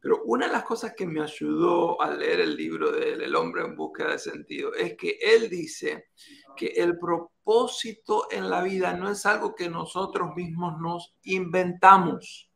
Pero 0.06 0.22
una 0.24 0.46
de 0.46 0.52
las 0.52 0.62
cosas 0.62 0.94
que 0.96 1.04
me 1.04 1.20
ayudó 1.20 2.00
a 2.00 2.10
leer 2.12 2.38
el 2.38 2.54
libro 2.54 2.92
de 2.92 3.14
El 3.14 3.34
hombre 3.34 3.62
en 3.62 3.74
búsqueda 3.74 4.12
de 4.12 4.20
sentido 4.20 4.72
es 4.72 4.96
que 4.96 5.18
él 5.20 5.50
dice 5.50 6.10
que 6.56 6.66
el 6.76 6.96
propósito 6.98 8.28
en 8.30 8.48
la 8.48 8.62
vida 8.62 8.92
no 8.92 9.10
es 9.10 9.26
algo 9.26 9.56
que 9.56 9.68
nosotros 9.68 10.30
mismos 10.36 10.80
nos 10.80 11.12
inventamos, 11.24 12.52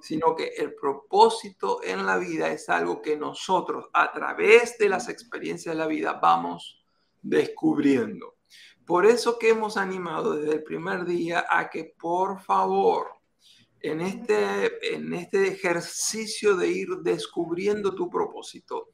sino 0.00 0.36
que 0.36 0.52
el 0.56 0.74
propósito 0.74 1.80
en 1.82 2.06
la 2.06 2.16
vida 2.16 2.52
es 2.52 2.68
algo 2.68 3.02
que 3.02 3.16
nosotros 3.16 3.86
a 3.92 4.12
través 4.12 4.78
de 4.78 4.88
las 4.88 5.08
experiencias 5.08 5.74
de 5.74 5.80
la 5.80 5.88
vida 5.88 6.20
vamos 6.22 6.84
descubriendo. 7.22 8.33
Por 8.86 9.06
eso 9.06 9.38
que 9.38 9.50
hemos 9.50 9.76
animado 9.76 10.36
desde 10.36 10.54
el 10.54 10.62
primer 10.62 11.04
día 11.04 11.46
a 11.48 11.70
que 11.70 11.94
por 11.98 12.40
favor 12.40 13.08
en 13.80 14.00
este, 14.00 14.94
en 14.94 15.12
este 15.12 15.46
ejercicio 15.46 16.56
de 16.56 16.68
ir 16.68 16.88
descubriendo 17.02 17.94
tu 17.94 18.08
propósito, 18.08 18.88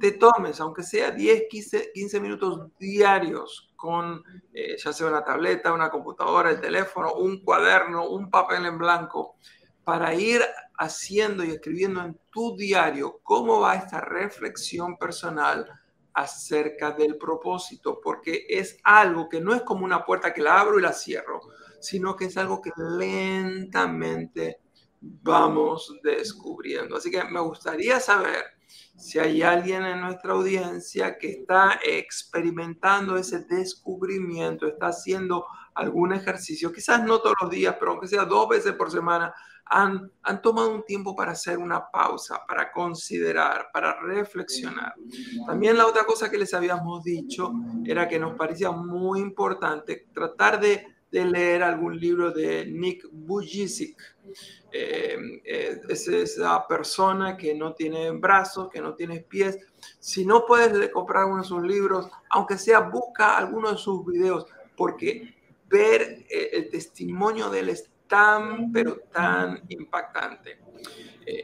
te 0.00 0.12
tomes, 0.12 0.60
aunque 0.60 0.82
sea 0.82 1.12
10, 1.12 1.44
15, 1.48 1.92
15 1.94 2.20
minutos 2.20 2.68
diarios 2.76 3.72
con 3.76 4.22
eh, 4.52 4.76
ya 4.78 4.92
sea 4.92 5.06
una 5.06 5.24
tableta, 5.24 5.72
una 5.72 5.90
computadora, 5.90 6.50
el 6.50 6.60
teléfono, 6.60 7.14
un 7.14 7.44
cuaderno, 7.44 8.08
un 8.08 8.30
papel 8.30 8.66
en 8.66 8.78
blanco, 8.78 9.36
para 9.84 10.12
ir 10.14 10.42
haciendo 10.76 11.44
y 11.44 11.50
escribiendo 11.50 12.02
en 12.02 12.18
tu 12.30 12.56
diario 12.56 13.20
cómo 13.22 13.60
va 13.60 13.76
esta 13.76 14.00
reflexión 14.00 14.96
personal 14.96 15.68
acerca 16.14 16.92
del 16.92 17.16
propósito, 17.16 18.00
porque 18.02 18.46
es 18.48 18.78
algo 18.84 19.28
que 19.28 19.40
no 19.40 19.54
es 19.54 19.62
como 19.62 19.84
una 19.84 20.04
puerta 20.04 20.32
que 20.32 20.42
la 20.42 20.60
abro 20.60 20.78
y 20.78 20.82
la 20.82 20.92
cierro, 20.92 21.40
sino 21.80 22.16
que 22.16 22.26
es 22.26 22.36
algo 22.36 22.60
que 22.60 22.72
lentamente 22.76 24.60
vamos 25.00 25.98
descubriendo. 26.02 26.96
Así 26.96 27.10
que 27.10 27.24
me 27.24 27.40
gustaría 27.40 27.98
saber 27.98 28.44
si 28.96 29.18
hay 29.18 29.42
alguien 29.42 29.84
en 29.84 30.00
nuestra 30.00 30.32
audiencia 30.32 31.18
que 31.18 31.30
está 31.30 31.80
experimentando 31.84 33.16
ese 33.16 33.40
descubrimiento, 33.40 34.66
está 34.66 34.88
haciendo 34.88 35.46
algún 35.74 36.12
ejercicio, 36.12 36.72
quizás 36.72 37.02
no 37.04 37.20
todos 37.20 37.34
los 37.40 37.50
días, 37.50 37.76
pero 37.78 37.92
aunque 37.92 38.08
sea 38.08 38.24
dos 38.24 38.48
veces 38.48 38.72
por 38.72 38.90
semana, 38.90 39.34
han, 39.64 40.10
han, 40.22 40.42
tomado 40.42 40.74
un 40.74 40.84
tiempo 40.84 41.16
para 41.16 41.32
hacer 41.32 41.58
una 41.58 41.90
pausa, 41.90 42.44
para 42.46 42.70
considerar, 42.72 43.68
para 43.72 43.98
reflexionar. 44.00 44.94
También 45.46 45.78
la 45.78 45.86
otra 45.86 46.04
cosa 46.04 46.30
que 46.30 46.36
les 46.36 46.52
habíamos 46.52 47.02
dicho 47.02 47.52
era 47.84 48.08
que 48.08 48.18
nos 48.18 48.34
parecía 48.34 48.70
muy 48.70 49.20
importante 49.20 50.08
tratar 50.12 50.60
de, 50.60 50.86
de 51.10 51.24
leer 51.24 51.62
algún 51.62 51.98
libro 51.98 52.32
de 52.32 52.66
Nick 52.66 53.06
Bujicic. 53.12 53.96
Eh, 54.72 55.40
eh, 55.44 55.80
es 55.88 56.08
esa 56.08 56.66
persona 56.66 57.36
que 57.36 57.54
no 57.54 57.74
tiene 57.74 58.10
brazos, 58.12 58.70
que 58.70 58.80
no 58.80 58.94
tiene 58.94 59.20
pies. 59.20 59.58
Si 60.00 60.24
no 60.24 60.46
puedes 60.46 60.88
comprar 60.90 61.26
uno 61.26 61.42
de 61.42 61.48
sus 61.48 61.62
libros, 61.62 62.08
aunque 62.30 62.56
sea 62.56 62.80
busca 62.80 63.36
alguno 63.36 63.70
de 63.70 63.78
sus 63.78 64.04
videos, 64.06 64.46
porque 64.76 65.34
ver 65.72 66.24
eh, 66.30 66.50
el 66.52 66.70
testimonio 66.70 67.50
de 67.50 67.58
él 67.60 67.70
es 67.70 67.90
tan, 68.06 68.70
pero 68.70 68.98
tan 69.10 69.64
impactante. 69.68 70.60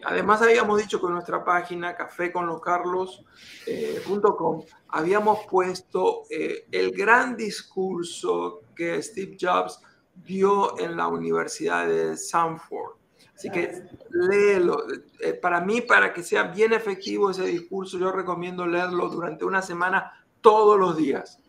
además, 0.04 0.42
habíamos 0.42 0.78
dicho 0.78 1.00
que 1.00 1.06
en 1.06 1.14
nuestra 1.14 1.42
página 1.42 1.96
caféconloscarlos.com 1.96 4.62
habíamos 4.88 5.46
puesto 5.46 6.24
el 6.28 6.90
gran 6.92 7.34
discurso 7.36 8.60
que 8.76 9.02
Steve 9.02 9.38
Jobs 9.40 9.80
dio 10.14 10.78
en 10.78 10.96
la 10.96 11.08
Universidad 11.08 11.86
de 11.86 12.12
Stanford. 12.12 12.96
Así 13.34 13.50
que 13.50 13.82
léelo. 14.10 14.84
Eh, 15.20 15.34
para 15.34 15.60
mí, 15.60 15.80
para 15.80 16.12
que 16.12 16.24
sea 16.24 16.44
bien 16.44 16.72
efectivo 16.72 17.30
ese 17.30 17.44
discurso, 17.44 17.98
yo 17.98 18.10
recomiendo 18.10 18.66
leerlo 18.66 19.08
durante 19.08 19.44
una 19.44 19.62
semana 19.62 20.12
todos 20.40 20.78
los 20.78 20.96
días. 20.96 21.40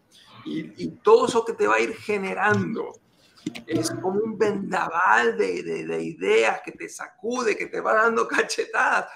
Y, 0.50 0.88
todo 1.04 1.28
eso 1.28 1.46
que 1.46 1.54
te 1.54 1.68
va 1.68 1.76
a 1.76 1.80
ir 1.80 1.94
generando 1.96 2.94
es 3.68 3.92
como 3.92 4.20
un 4.20 4.38
vendaval 4.38 5.38
de, 5.38 5.64
de, 5.64 6.04
ideas 6.04 6.62
que 6.64 6.72
te 6.72 6.90
sacude, 6.90 7.56
que 7.56 7.68
te 7.68 7.80
va 7.80 7.94
dando 7.94 8.28
cachetadas. 8.28 9.08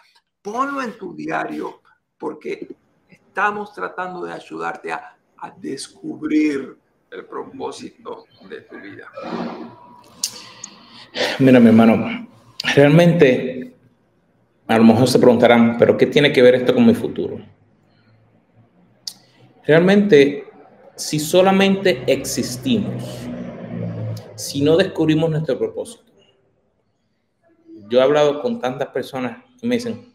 Ponlo 0.41 0.81
en 0.81 0.97
tu 0.97 1.15
diario 1.15 1.81
porque 2.17 2.67
estamos 3.09 3.73
tratando 3.73 4.23
de 4.23 4.33
ayudarte 4.33 4.91
a, 4.91 5.17
a 5.37 5.51
descubrir 5.51 6.77
el 7.11 7.25
propósito 7.25 8.25
de 8.49 8.61
tu 8.61 8.79
vida. 8.79 9.11
Mira, 11.39 11.59
mi 11.59 11.67
hermano, 11.67 12.27
Realmente, 12.75 13.75
a 14.67 14.77
lo 14.77 14.83
mejor 14.85 15.07
se 15.07 15.19
preguntarán, 15.19 15.77
pero 15.77 15.97
¿qué 15.97 16.07
tiene 16.07 16.31
que 16.31 16.41
ver 16.41 16.55
esto 16.55 16.73
con 16.73 16.85
mi 16.85 16.95
futuro? 16.95 17.39
Realmente, 19.65 20.45
si 20.95 21.19
solamente 21.19 22.03
existimos, 22.07 23.03
si 24.35 24.61
no 24.61 24.77
descubrimos 24.77 25.29
nuestro 25.29 25.57
propósito, 25.57 26.11
yo 27.89 27.99
he 27.99 28.03
hablado 28.03 28.41
con 28.41 28.59
tantas 28.59 28.89
personas 28.89 29.43
que 29.59 29.67
me 29.67 29.75
dicen, 29.75 30.13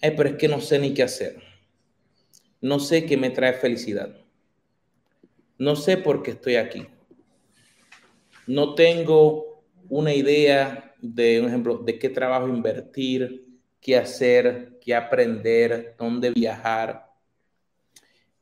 Ay, 0.00 0.12
pero 0.16 0.28
es 0.28 0.36
que 0.36 0.48
no 0.48 0.60
sé 0.60 0.78
ni 0.78 0.92
qué 0.92 1.02
hacer. 1.02 1.42
No 2.60 2.78
sé 2.78 3.06
qué 3.06 3.16
me 3.16 3.30
trae 3.30 3.54
felicidad. 3.54 4.14
No 5.58 5.74
sé 5.74 5.96
por 5.96 6.22
qué 6.22 6.32
estoy 6.32 6.56
aquí. 6.56 6.86
No 8.46 8.74
tengo 8.74 9.64
una 9.88 10.14
idea 10.14 10.94
de 11.00 11.40
un 11.40 11.48
ejemplo 11.48 11.78
de 11.78 11.98
qué 11.98 12.08
trabajo 12.08 12.48
invertir, 12.48 13.46
qué 13.80 13.96
hacer, 13.96 14.78
qué 14.80 14.94
aprender, 14.94 15.94
dónde 15.98 16.30
viajar. 16.30 17.10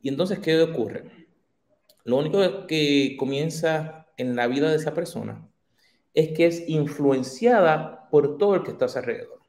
Y 0.00 0.08
entonces, 0.08 0.38
¿qué 0.40 0.60
ocurre? 0.60 1.04
Lo 2.04 2.18
único 2.18 2.66
que 2.66 3.16
comienza 3.18 4.06
en 4.16 4.36
la 4.36 4.46
vida 4.46 4.70
de 4.70 4.76
esa 4.76 4.94
persona 4.94 5.48
es 6.12 6.30
que 6.36 6.46
es 6.46 6.68
influenciada 6.68 8.08
por 8.10 8.38
todo 8.38 8.54
el 8.54 8.62
que 8.62 8.70
está 8.70 8.84
a 8.84 8.88
su 8.88 8.98
alrededor. 8.98 9.40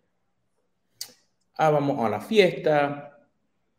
Ah, 1.55 1.69
vamos 1.69 2.03
a 2.03 2.09
la 2.09 2.19
fiesta, 2.19 3.19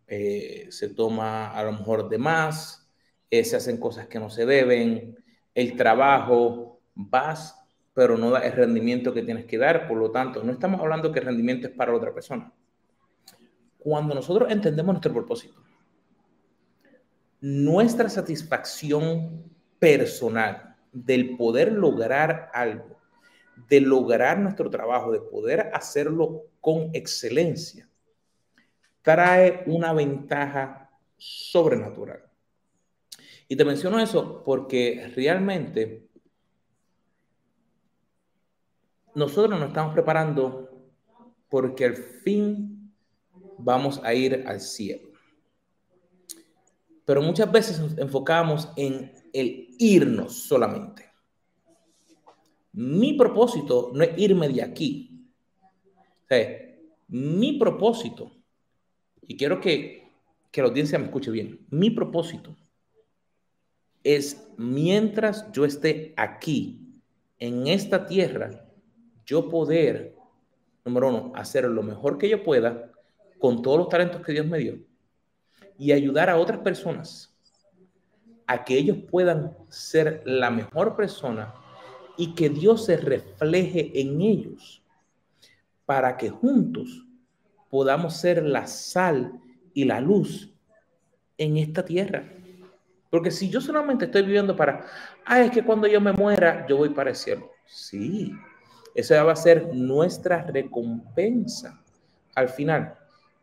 eh, 0.07 0.67
se 0.71 0.91
toma 0.91 1.51
a 1.51 1.63
lo 1.65 1.73
mejor 1.73 2.09
de 2.09 2.19
más, 2.19 2.89
eh, 3.31 3.45
se 3.45 3.57
hacen 3.57 3.79
cosas 3.79 4.07
que 4.07 4.21
no 4.21 4.31
se 4.31 4.47
deben, 4.47 5.17
el 5.55 5.77
trabajo, 5.77 6.81
vas 6.95 7.57
pero 7.97 8.19
no 8.19 8.31
da 8.31 8.41
el 8.41 8.53
rendimiento 8.53 9.15
que 9.15 9.23
tienes 9.23 9.47
que 9.47 9.57
dar. 9.57 9.89
Por 9.89 9.97
lo 9.97 10.11
tanto, 10.11 10.45
no 10.45 10.53
estamos 10.53 10.83
hablando 10.83 11.11
que 11.11 11.21
el 11.21 11.25
rendimiento 11.25 11.67
es 11.67 11.73
para 11.73 11.95
otra 11.95 12.13
persona. 12.13 12.53
Cuando 13.79 14.15
nosotros 14.15 14.53
entendemos 14.53 14.93
nuestro 14.93 15.15
propósito, 15.15 15.65
nuestra 17.49 18.09
satisfacción 18.09 19.45
personal 19.79 20.77
del 20.93 21.37
poder 21.37 21.71
lograr 21.71 22.51
algo, 22.53 22.99
de 23.69 23.81
lograr 23.81 24.41
nuestro 24.41 24.69
trabajo, 24.69 25.13
de 25.13 25.21
poder 25.21 25.71
hacerlo 25.73 26.47
con 26.61 26.91
excelencia, 26.93 27.89
trae 29.01 29.63
una 29.67 29.93
ventaja 29.93 30.91
sobrenatural. 31.17 32.25
Y 33.47 33.55
te 33.55 33.65
menciono 33.65 34.01
eso 34.01 34.43
porque 34.43 35.13
realmente 35.15 36.09
nosotros 39.15 39.57
nos 39.61 39.69
estamos 39.69 39.95
preparando 39.95 40.69
porque 41.49 41.85
al 41.85 41.95
fin 41.95 42.93
vamos 43.57 44.01
a 44.03 44.13
ir 44.15 44.43
al 44.49 44.61
cielo. 44.61 45.16
Pero 47.07 47.23
muchas 47.23 47.51
veces 47.51 47.79
nos 47.79 47.97
enfocamos 47.97 48.69
en 48.77 49.13
el 49.33 49.69
irnos 49.79 50.43
solamente. 50.43 51.05
Mi 52.73 53.15
propósito 53.15 53.93
no 53.95 54.03
es 54.03 54.19
irme 54.19 54.49
de 54.49 54.63
aquí. 54.63 55.25
mi 57.09 57.59
propósito, 57.59 58.33
y 59.23 59.37
quiero 59.37 59.61
que, 59.61 60.11
que 60.51 60.61
la 60.61 60.69
audiencia 60.69 60.99
me 60.99 61.05
escuche 61.05 61.31
bien, 61.31 61.65
mi 61.71 61.91
propósito 61.91 62.57
es 64.03 64.51
mientras 64.57 65.51
yo 65.53 65.65
esté 65.65 66.13
aquí, 66.17 67.01
en 67.39 67.69
esta 67.69 68.07
tierra, 68.07 68.69
yo 69.25 69.49
poder, 69.49 70.17
número 70.85 71.09
uno, 71.09 71.33
hacer 71.37 71.65
lo 71.67 71.83
mejor 71.85 72.19
que 72.19 72.29
yo 72.29 72.43
pueda 72.43 72.91
con 73.39 73.63
todos 73.63 73.79
los 73.79 73.89
talentos 73.89 74.23
que 74.23 74.33
Dios 74.33 74.47
me 74.47 74.59
dio 74.59 74.79
y 75.79 75.93
ayudar 75.93 76.31
a 76.31 76.39
otras 76.39 76.61
personas 76.61 77.35
a 78.47 78.65
que 78.65 78.79
ellos 78.79 78.99
puedan 79.11 79.57
ser 79.69 80.23
la 80.25 80.51
mejor 80.51 80.97
persona 80.97 81.55
y 82.17 82.35
que 82.35 82.49
Dios 82.49 82.87
se 82.87 82.97
refleje 82.97 84.01
en 84.01 84.21
ellos 84.21 84.83
para 85.85 86.17
que 86.17 86.31
juntos 86.31 87.05
podamos 87.69 88.17
ser 88.17 88.43
la 88.43 88.67
sal 88.67 89.41
y 89.75 89.85
la 89.85 90.01
luz 90.01 90.53
en 91.37 91.57
esta 91.57 91.85
tierra. 91.85 92.33
Porque 93.11 93.31
si 93.31 93.51
yo 93.51 93.61
solamente 93.61 94.07
estoy 94.07 94.23
viviendo 94.23 94.57
para, 94.57 94.87
ah, 95.25 95.43
es 95.43 95.51
que 95.51 95.65
cuando 95.65 95.87
yo 95.87 96.01
me 96.01 96.13
muera, 96.13 96.67
yo 96.69 96.77
voy 96.77 96.91
para 96.91 97.11
el 97.11 97.17
cielo. 97.17 97.51
Sí, 97.67 98.33
esa 98.95 99.23
va 99.23 99.33
a 99.33 99.37
ser 99.37 99.75
nuestra 99.75 100.43
recompensa 100.43 101.83
al 102.35 102.49
final. 102.49 102.97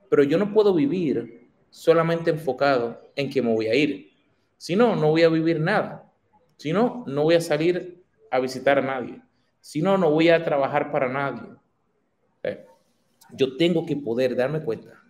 Pero 0.09 0.23
yo 0.23 0.37
no 0.37 0.53
puedo 0.53 0.73
vivir 0.73 1.42
solamente 1.73 2.29
enfocado 2.29 3.01
en 3.15 3.31
que 3.31 3.41
me 3.41 3.51
voy 3.51 3.65
a 3.65 3.73
ir. 3.73 4.11
Si 4.57 4.75
no, 4.75 4.95
no 4.95 5.09
voy 5.09 5.23
a 5.23 5.29
vivir 5.29 5.59
nada. 5.59 6.07
Si 6.55 6.71
no, 6.71 7.03
no 7.07 7.23
voy 7.23 7.33
a 7.33 7.41
salir 7.41 8.05
a 8.29 8.39
visitar 8.39 8.77
a 8.77 8.81
nadie. 8.81 9.19
Si 9.59 9.81
no, 9.81 9.97
no 9.97 10.11
voy 10.11 10.29
a 10.29 10.43
trabajar 10.43 10.91
para 10.91 11.09
nadie. 11.09 11.49
Eh, 12.43 12.63
yo 13.33 13.57
tengo 13.57 13.87
que 13.87 13.95
poder 13.95 14.35
darme 14.35 14.61
cuenta 14.61 15.01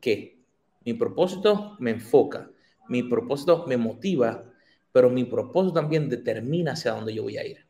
que 0.00 0.38
mi 0.84 0.94
propósito 0.94 1.76
me 1.80 1.90
enfoca, 1.90 2.48
mi 2.88 3.02
propósito 3.02 3.64
me 3.66 3.76
motiva, 3.76 4.44
pero 4.92 5.10
mi 5.10 5.24
propósito 5.24 5.74
también 5.74 6.08
determina 6.08 6.72
hacia 6.72 6.92
dónde 6.92 7.14
yo 7.14 7.24
voy 7.24 7.36
a 7.36 7.44
ir. 7.44 7.66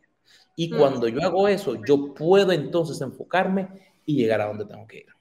Y 0.56 0.70
cuando 0.70 1.08
yo 1.08 1.22
hago 1.22 1.48
eso, 1.48 1.82
yo 1.86 2.12
puedo 2.12 2.52
entonces 2.52 3.00
enfocarme 3.00 3.68
y 4.04 4.16
llegar 4.16 4.42
a 4.42 4.46
donde 4.46 4.66
tengo 4.66 4.86
que 4.86 4.98
ir. 4.98 5.15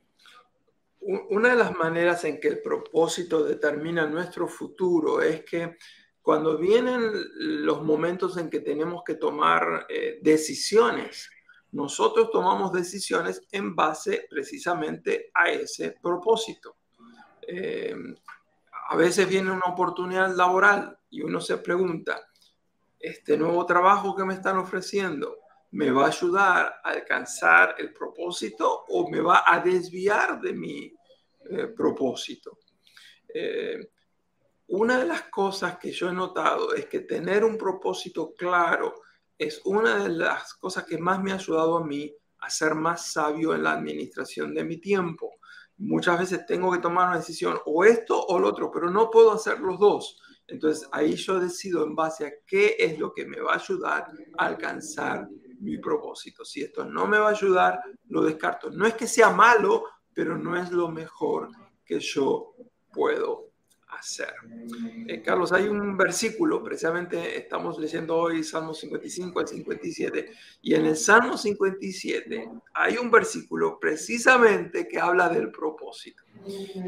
Una 1.08 1.50
de 1.50 1.56
las 1.56 1.76
maneras 1.76 2.24
en 2.24 2.40
que 2.40 2.48
el 2.48 2.62
propósito 2.64 3.44
determina 3.44 4.08
nuestro 4.08 4.48
futuro 4.48 5.22
es 5.22 5.46
que 5.46 5.78
cuando 6.20 6.58
vienen 6.58 7.12
los 7.36 7.84
momentos 7.84 8.38
en 8.38 8.50
que 8.50 8.62
tenemos 8.62 9.04
que 9.04 9.14
tomar 9.14 9.86
eh, 9.88 10.18
decisiones, 10.24 11.30
nosotros 11.74 12.32
tomamos 12.32 12.72
decisiones 12.72 13.44
en 13.52 13.76
base 13.76 14.26
precisamente 14.28 15.30
a 15.36 15.50
ese 15.50 15.96
propósito. 16.02 16.78
Eh, 17.48 17.96
a 18.90 18.96
veces 18.96 19.30
viene 19.30 19.52
una 19.52 19.66
oportunidad 19.68 20.36
laboral 20.36 20.98
y 21.12 21.22
uno 21.22 21.40
se 21.40 21.58
pregunta, 21.58 22.20
¿este 23.00 23.38
nuevo 23.38 23.64
trabajo 23.68 24.16
que 24.16 24.26
me 24.26 24.34
están 24.34 24.58
ofreciendo 24.58 25.38
me 25.76 25.92
va 25.92 26.06
a 26.06 26.08
ayudar 26.08 26.80
a 26.84 26.90
alcanzar 26.90 27.76
el 27.78 27.92
propósito 27.92 28.86
o 28.88 29.10
me 29.10 29.20
va 29.20 29.44
a 29.46 29.60
desviar 29.60 30.40
de 30.40 30.54
mi 30.54 30.95
eh, 31.50 31.68
propósito? 31.68 32.60
Eh, 33.28 33.90
una 34.68 35.00
de 35.00 35.06
las 35.06 35.24
cosas 35.24 35.78
que 35.78 35.92
yo 35.92 36.10
he 36.10 36.14
notado 36.14 36.74
es 36.74 36.88
que 36.88 37.02
tener 37.02 37.44
un 37.44 37.58
propósito 37.58 38.34
claro 38.34 39.02
es 39.38 39.62
una 39.66 40.04
de 40.04 40.10
las 40.10 40.54
cosas 40.56 40.86
que 40.86 40.98
más 40.98 41.22
me 41.22 41.32
ha 41.32 41.36
ayudado 41.36 41.78
a 41.78 41.86
mí 41.86 42.12
a 42.40 42.50
ser 42.50 42.76
más 42.76 43.12
sabio 43.12 43.54
en 43.54 43.64
la 43.64 43.74
administración 43.74 44.54
de 44.54 44.64
mi 44.64 44.78
tiempo. 44.78 45.36
Muchas 45.78 46.20
veces 46.20 46.46
tengo 46.46 46.72
que 46.72 46.80
tomar 46.80 47.10
una 47.10 47.18
decisión 47.18 47.58
o 47.66 47.84
esto 47.84 48.20
o 48.28 48.40
lo 48.40 48.48
otro, 48.48 48.72
pero 48.72 48.90
no 48.90 49.12
puedo 49.12 49.34
hacer 49.34 49.60
los 49.60 49.78
dos. 49.78 50.22
Entonces 50.48 50.88
ahí 50.92 51.16
yo 51.16 51.40
decido 51.40 51.84
en 51.84 51.96
base 51.96 52.26
a 52.26 52.32
qué 52.46 52.76
es 52.80 52.98
lo 52.98 53.14
que 53.14 53.26
me 53.26 53.42
va 53.42 53.54
a 53.54 53.58
ayudar 53.58 54.08
a 54.38 54.46
alcanzar 54.46 55.28
mi 55.60 55.78
propósito. 55.78 56.46
Si 56.46 56.62
esto 56.62 56.86
no 56.86 57.08
me 57.08 57.18
va 57.18 57.30
a 57.30 57.32
ayudar, 57.32 57.82
lo 58.08 58.24
descarto. 58.24 58.70
No 58.70 58.86
es 58.86 58.94
que 58.94 59.08
sea 59.08 59.32
malo, 59.32 59.84
pero 60.16 60.38
no 60.38 60.56
es 60.58 60.72
lo 60.72 60.90
mejor 60.90 61.50
que 61.86 62.00
yo 62.00 62.56
puedo 62.92 63.52
hacer. 63.96 64.34
Eh, 65.08 65.22
Carlos, 65.22 65.52
hay 65.52 65.68
un 65.68 65.98
versículo, 65.98 66.64
precisamente 66.64 67.38
estamos 67.38 67.78
leyendo 67.80 68.16
hoy 68.16 68.44
Salmo 68.44 68.74
55 68.74 69.40
al 69.40 69.48
57, 69.48 70.32
y 70.62 70.76
en 70.76 70.86
el 70.86 70.96
Salmo 70.96 71.38
57 71.38 72.50
hay 72.74 72.98
un 72.98 73.12
versículo 73.12 73.80
precisamente 73.80 74.88
que 74.88 75.00
habla 75.00 75.30
del 75.30 75.52
propósito. 75.52 76.24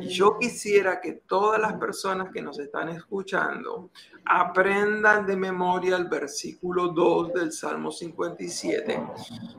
Y 0.02 0.08
yo 0.08 0.38
quisiera 0.38 1.02
que 1.02 1.14
todas 1.14 1.60
las 1.60 1.74
personas 1.74 2.32
que 2.32 2.42
nos 2.42 2.60
están 2.60 2.90
escuchando 2.90 3.90
aprendan 4.26 5.26
de 5.26 5.36
memoria 5.36 5.96
el 5.96 6.06
versículo 6.06 6.90
2 6.90 7.34
del 7.34 7.52
Salmo 7.52 7.92
57 7.92 9.02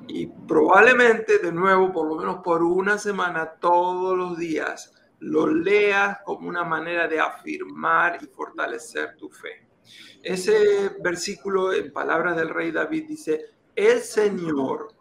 y 0.08 0.26
probablemente 0.26 1.38
de 1.38 1.50
nuevo, 1.50 1.92
por 1.92 2.08
lo 2.08 2.16
menos 2.16 2.40
por 2.44 2.62
una 2.62 2.98
semana, 2.98 3.50
todos 3.58 4.16
los 4.16 4.38
días, 4.38 4.94
lo 5.20 5.46
leas 5.46 6.18
como 6.24 6.48
una 6.48 6.64
manera 6.64 7.08
de 7.08 7.20
afirmar 7.20 8.18
y 8.22 8.26
fortalecer 8.26 9.16
tu 9.16 9.28
fe. 9.28 9.66
Ese 10.22 10.90
versículo 11.00 11.72
en 11.72 11.92
palabras 11.92 12.36
del 12.36 12.50
rey 12.50 12.70
David 12.70 13.06
dice, 13.08 13.46
el 13.74 14.00
Señor 14.00 14.94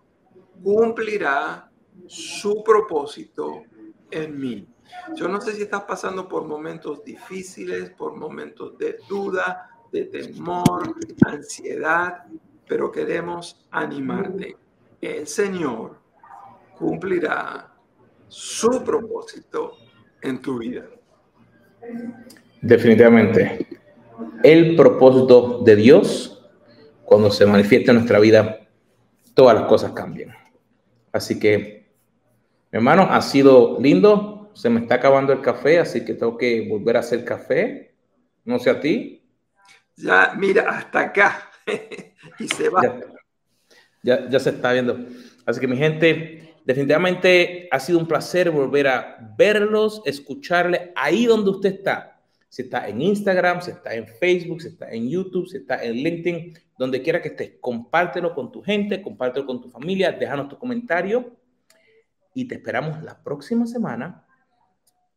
cumplirá 0.64 1.72
su 2.08 2.64
propósito 2.64 3.64
en 4.10 4.40
mí. 4.40 4.68
Yo 5.16 5.28
no 5.28 5.42
sé 5.42 5.54
si 5.54 5.64
estás 5.64 5.84
pasando 5.84 6.28
por 6.28 6.46
momentos 6.46 7.04
difíciles, 7.04 7.90
por 7.92 8.16
momentos 8.16 8.78
de 8.78 8.98
duda, 9.10 9.70
de 9.92 10.06
temor, 10.06 10.96
ansiedad, 11.26 12.26
pero 12.68 12.92
queremos 12.92 13.68
animarte. 13.72 14.58
El 15.02 15.28
Señor 15.28 16.00
cumplirá 16.78 17.74
su 18.28 18.84
propósito 18.84 19.78
en 20.22 20.42
tu 20.42 20.60
vida. 20.60 20.86
Definitivamente. 22.62 23.68
El 24.44 24.76
propósito 24.76 25.62
de 25.64 25.76
Dios, 25.76 26.50
cuando 27.06 27.32
se 27.32 27.46
manifiesta 27.46 27.92
en 27.92 27.98
nuestra 27.98 28.20
vida, 28.20 28.60
todas 29.34 29.56
las 29.56 29.68
cosas 29.68 29.92
cambian. 29.92 30.36
Así 31.12 31.40
que, 31.40 31.88
hermano, 32.72 33.08
ha 33.10 33.22
sido 33.22 33.80
lindo. 33.80 34.52
Se 34.54 34.70
me 34.70 34.80
está 34.80 34.96
acabando 34.96 35.34
el 35.34 35.42
café, 35.42 35.80
así 35.80 36.04
que 36.04 36.16
tengo 36.16 36.38
que 36.38 36.68
volver 36.68 36.98
a 36.98 37.02
hacer 37.02 37.24
café. 37.24 37.94
No 38.44 38.58
sé 38.60 38.72
a 38.72 38.80
ti. 38.80 39.24
Ya, 39.96 40.34
mira, 40.38 40.70
hasta 40.70 41.00
acá. 41.00 41.52
y 42.40 42.48
se 42.48 42.70
va. 42.70 42.82
Ya, 44.04 44.28
ya 44.30 44.40
se 44.40 44.52
está 44.52 44.74
viendo. 44.74 44.98
Así 45.46 45.60
que 45.60 45.68
mi 45.68 45.78
gente, 45.78 46.47
Definitivamente 46.68 47.70
ha 47.72 47.80
sido 47.80 47.98
un 47.98 48.10
placer 48.10 48.52
volver 48.52 48.90
a 48.90 49.34
verlos, 49.38 50.02
escucharle 50.04 50.92
ahí 50.98 51.26
donde 51.26 51.52
usted 51.52 51.76
está. 51.76 52.20
Si 52.50 52.64
está 52.64 52.90
en 52.90 53.02
Instagram, 53.02 53.62
si 53.62 53.72
está 53.72 53.96
en 53.96 54.06
Facebook, 54.06 54.62
si 54.62 54.68
está 54.68 54.92
en 54.92 55.08
YouTube, 55.08 55.48
si 55.48 55.60
está 55.60 55.82
en 55.82 55.94
LinkedIn, 55.94 56.60
donde 56.78 57.02
quiera 57.02 57.22
que 57.22 57.30
estés, 57.30 57.54
compártelo 57.62 58.36
con 58.36 58.52
tu 58.52 58.62
gente, 58.62 59.02
compártelo 59.02 59.46
con 59.46 59.62
tu 59.62 59.70
familia, 59.70 60.12
déjanos 60.12 60.50
tu 60.50 60.58
comentario 60.58 61.38
y 62.34 62.50
te 62.50 62.56
esperamos 62.56 63.02
la 63.02 63.24
próxima 63.24 63.66
semana 63.66 64.26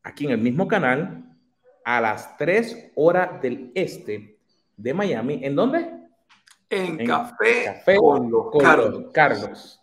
aquí 0.05 0.27
en 0.27 0.31
el 0.31 0.39
mismo 0.39 0.69
canal 0.69 1.37
a 1.85 2.01
las 2.01 2.37
3 2.37 2.93
horas 2.95 3.43
del 3.43 3.73
este 3.75 4.39
de 4.77 4.95
Miami. 4.95 5.41
¿En 5.43 5.57
dónde? 5.57 5.99
En, 6.69 7.05
Café, 7.05 7.83
con, 7.97 8.31
Carlos. 8.61 9.07
Carlos. 9.13 9.80